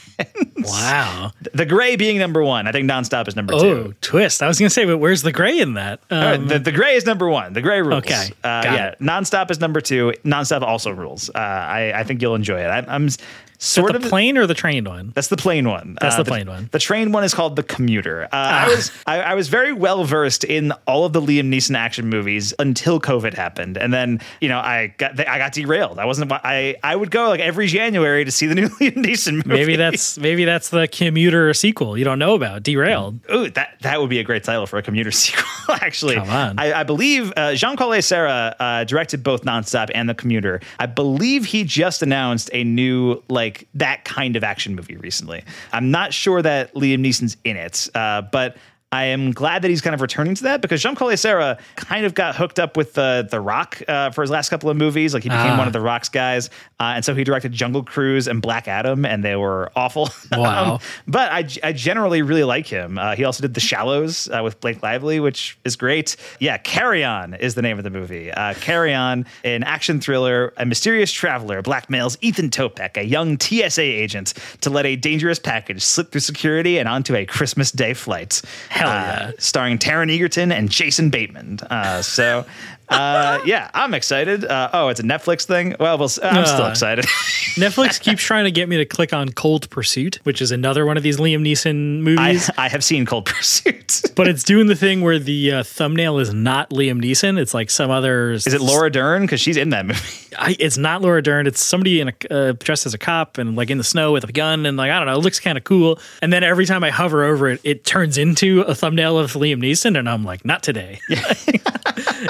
[0.64, 1.32] Wow.
[1.54, 2.68] The Grey being number one.
[2.68, 3.58] I think Nonstop is number two.
[3.90, 4.44] Oh, twist.
[4.44, 6.02] I was going to say, but where's the grey in that?
[6.12, 7.54] Right, Um, the, the grey is number one.
[7.54, 8.04] The grey rules.
[8.04, 8.88] Okay, Uh, yeah.
[8.90, 9.00] it.
[9.00, 9.97] Nonstop is number two.
[10.24, 11.30] Nonstop also rules.
[11.30, 12.68] Uh, I, I think you'll enjoy it.
[12.68, 13.10] I, I'm
[13.58, 14.04] sort the of.
[14.06, 15.12] plane or the trained one?
[15.16, 15.98] that's the plane one.
[16.00, 16.70] That's Uh, the plane one.
[16.72, 18.26] The train one is called the commuter.
[18.26, 21.76] Uh, I was I, I was very well versed in all of the Liam Neeson
[21.76, 26.00] action movies until COVID happened, and then you know I got I got derailed.
[26.00, 29.34] I wasn't I I would go like every January to see the new Liam Neeson
[29.46, 29.50] movie.
[29.50, 32.64] Maybe that's maybe that's the commuter sequel you don't know about.
[32.64, 33.20] Derailed.
[33.34, 35.46] Ooh, that that would be a great title for a commuter sequel.
[35.70, 36.60] Actually, Come on.
[36.60, 40.62] I, I believe uh, Jaume Collet-Serra uh, directed both Nonstop and The Commuter.
[40.80, 45.44] I believe he just announced a new like that kind of action movie recently.
[45.72, 48.58] I'm not sure that Liam Neeson's in it, uh, but.
[48.94, 52.14] I am glad that he's kind of returning to that because Jean Serra kind of
[52.14, 55.14] got hooked up with the the Rock uh, for his last couple of movies.
[55.14, 55.58] Like he became Ah.
[55.58, 59.06] one of the Rock's guys, uh, and so he directed Jungle Cruise and Black Adam,
[59.06, 60.10] and they were awful.
[60.38, 60.74] Wow.
[60.76, 62.98] Um, but I, I generally really like him.
[62.98, 66.16] Uh, he also did The Shallows uh, with Blake Lively, which is great.
[66.40, 68.30] Yeah, Carry On is the name of the movie.
[68.32, 70.54] Uh, Carry On, an action thriller.
[70.58, 75.82] A mysterious traveler blackmails Ethan Kopek, a young TSA agent, to let a dangerous package
[75.82, 78.42] slip through security and onto a Christmas Day flight.
[78.78, 79.32] Hell Uh, yeah.
[79.40, 81.60] starring Taron Egerton and Jason Bateman.
[81.70, 82.46] Uh, so.
[82.90, 84.46] Uh, yeah, I'm excited.
[84.46, 85.76] Uh, oh, it's a Netflix thing.
[85.80, 87.06] Well, we'll I'm still Uh, excited.
[87.58, 90.96] Netflix keeps trying to get me to click on Cold Pursuit, which is another one
[90.96, 92.50] of these Liam Neeson movies.
[92.58, 94.04] I, I have seen Cold Pursuit.
[94.16, 97.38] but it's doing the thing where the uh, thumbnail is not Liam Neeson.
[97.40, 98.32] It's like some other.
[98.32, 99.24] Is it Laura Dern?
[99.24, 100.00] Because she's in that movie.
[100.40, 101.48] I, it's not Laura Dern.
[101.48, 104.24] It's somebody in a uh, dressed as a cop and like in the snow with
[104.24, 105.16] a gun and like I don't know.
[105.16, 106.00] It looks kind of cool.
[106.22, 109.58] And then every time I hover over it, it turns into a thumbnail of Liam
[109.62, 111.00] Neeson, and I'm like, not today.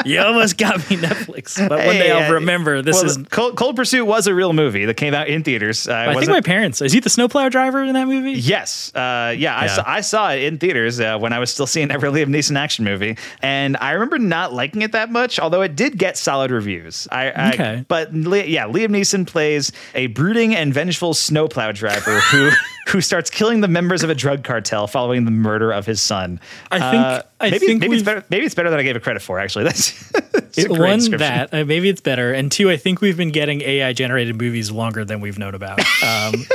[0.05, 1.58] you almost just got me Netflix.
[1.58, 3.18] But one day Hey, I'll remember this well, is.
[3.30, 5.88] Cold, Cold Pursuit was a real movie that came out in theaters.
[5.88, 6.82] Uh, I think my parents.
[6.82, 8.34] Is he the snowplow driver in that movie?
[8.34, 8.93] Yes.
[8.95, 11.91] Uh, yeah, I, saw, I saw it in theaters uh, when I was still seeing
[11.91, 13.18] every Liam Neeson action movie.
[13.41, 17.08] And I remember not liking it that much, although it did get solid reviews.
[17.12, 17.86] I, I- Okay.
[17.88, 22.50] But yeah, Liam Neeson plays a brooding and vengeful snowplow driver who,
[22.89, 26.39] who starts killing the members of a drug cartel following the murder of his son.
[26.72, 28.24] I think- Uh, I maybe, think maybe it's better.
[28.32, 29.39] Maybe it's better than I gave it credit for.
[29.39, 29.91] Actually, that's
[30.38, 33.17] it's a It, great one that uh, maybe it's better, and two, I think we've
[33.17, 35.79] been getting AI generated movies longer than we've known about.
[36.03, 36.45] Um,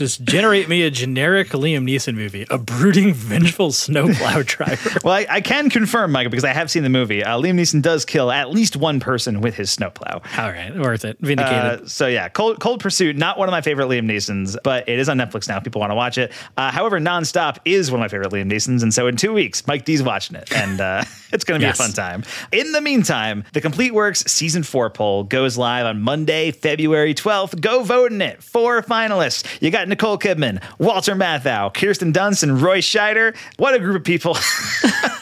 [0.00, 4.90] just generate me a generic Liam Neeson movie, a brooding, vengeful snowplow driver.
[5.04, 7.22] Well, I, I can confirm, Michael, because I have seen the movie.
[7.22, 10.20] Uh, Liam Neeson does kill at least one person with his snowplow.
[10.38, 11.16] All right, worth it.
[11.20, 11.82] Vindicated.
[11.82, 14.98] Uh, so yeah, Cold, Cold Pursuit, not one of my favorite Liam Neesons, but it
[14.98, 15.60] is on Netflix now.
[15.60, 16.32] People want to watch it.
[16.56, 19.66] Uh, however, Nonstop is one of my favorite Liam Neesons, and so in two weeks,
[19.66, 21.78] Mike D's watching it, and uh, it's going to be Yes.
[21.78, 22.24] a fun time.
[22.52, 27.60] In the meantime, the Complete Works season four poll goes live on Monday, February twelfth.
[27.60, 28.42] Go vote in it.
[28.42, 29.44] Four finalists.
[29.62, 33.36] You got Nicole Kidman, Walter Matthau, Kirsten Dunst, and Roy Scheider.
[33.58, 34.36] What a group of people!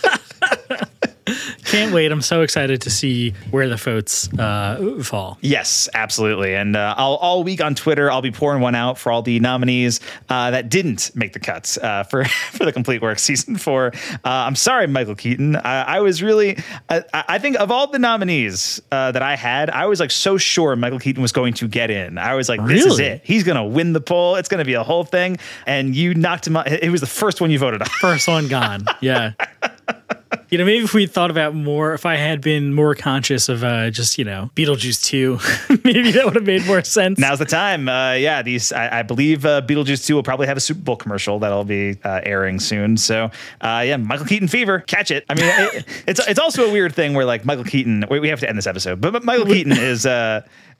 [1.78, 2.10] Can't wait.
[2.10, 5.38] I'm so excited to see where the votes uh, fall.
[5.42, 6.56] Yes, absolutely.
[6.56, 9.38] And uh, I'll, all week on Twitter, I'll be pouring one out for all the
[9.38, 13.92] nominees uh, that didn't make the cuts uh, for for the Complete Work season four.
[14.12, 15.54] Uh, I'm sorry, Michael Keaton.
[15.54, 16.58] I, I was really,
[16.88, 20.36] I, I think of all the nominees uh, that I had, I was like so
[20.36, 22.18] sure Michael Keaton was going to get in.
[22.18, 23.20] I was like, this is it.
[23.22, 24.34] He's going to win the poll.
[24.34, 25.38] It's going to be a whole thing.
[25.64, 26.66] And you knocked him out.
[26.66, 27.88] It was the first one you voted on.
[28.00, 28.84] First one gone.
[29.00, 29.34] Yeah.
[30.50, 33.62] You know, maybe if we thought about more, if I had been more conscious of
[33.62, 37.18] uh, just, you know, Beetlejuice 2, maybe that would have made more sense.
[37.18, 37.88] Now's the time.
[37.88, 40.96] Uh, yeah, these I, I believe uh, Beetlejuice 2 will probably have a Super Bowl
[40.96, 42.96] commercial that'll be uh, airing soon.
[42.96, 43.30] So
[43.60, 45.24] uh, yeah, Michael Keaton fever, catch it.
[45.28, 48.04] I mean, it, it's it's also a weird thing where like Michael Keaton.
[48.10, 50.06] We, we have to end this episode, but, but Michael Keaton is.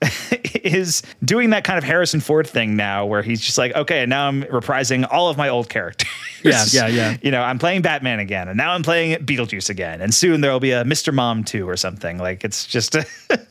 [0.01, 0.09] Uh,
[0.63, 4.27] is doing that kind of Harrison Ford thing now where he's just like, okay, now
[4.27, 6.09] I'm reprising all of my old characters.
[6.43, 7.17] Yeah, yeah, yeah.
[7.21, 10.51] You know, I'm playing Batman again, and now I'm playing Beetlejuice again, and soon there
[10.51, 11.13] will be a Mr.
[11.13, 12.17] Mom 2 or something.
[12.17, 12.95] Like, it's just.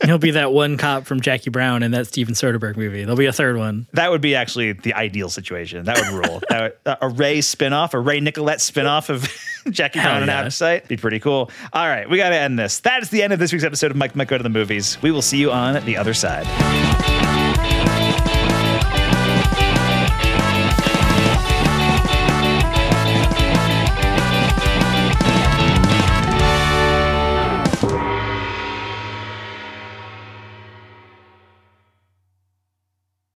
[0.03, 3.01] He'll be that one cop from Jackie Brown in that Steven Soderbergh movie.
[3.01, 3.87] There'll be a third one.
[3.93, 5.85] That would be actually the ideal situation.
[5.85, 6.41] That would rule.
[6.49, 9.27] that would, a Ray spinoff, a Ray Nicolette spinoff of
[9.69, 10.45] Jackie Brown and yeah.
[10.45, 11.51] Of Be pretty cool.
[11.73, 12.79] All right, we got to end this.
[12.81, 15.01] That is the end of this week's episode of Mike Might Go to the Movies.
[15.01, 17.28] We will see you on the other side.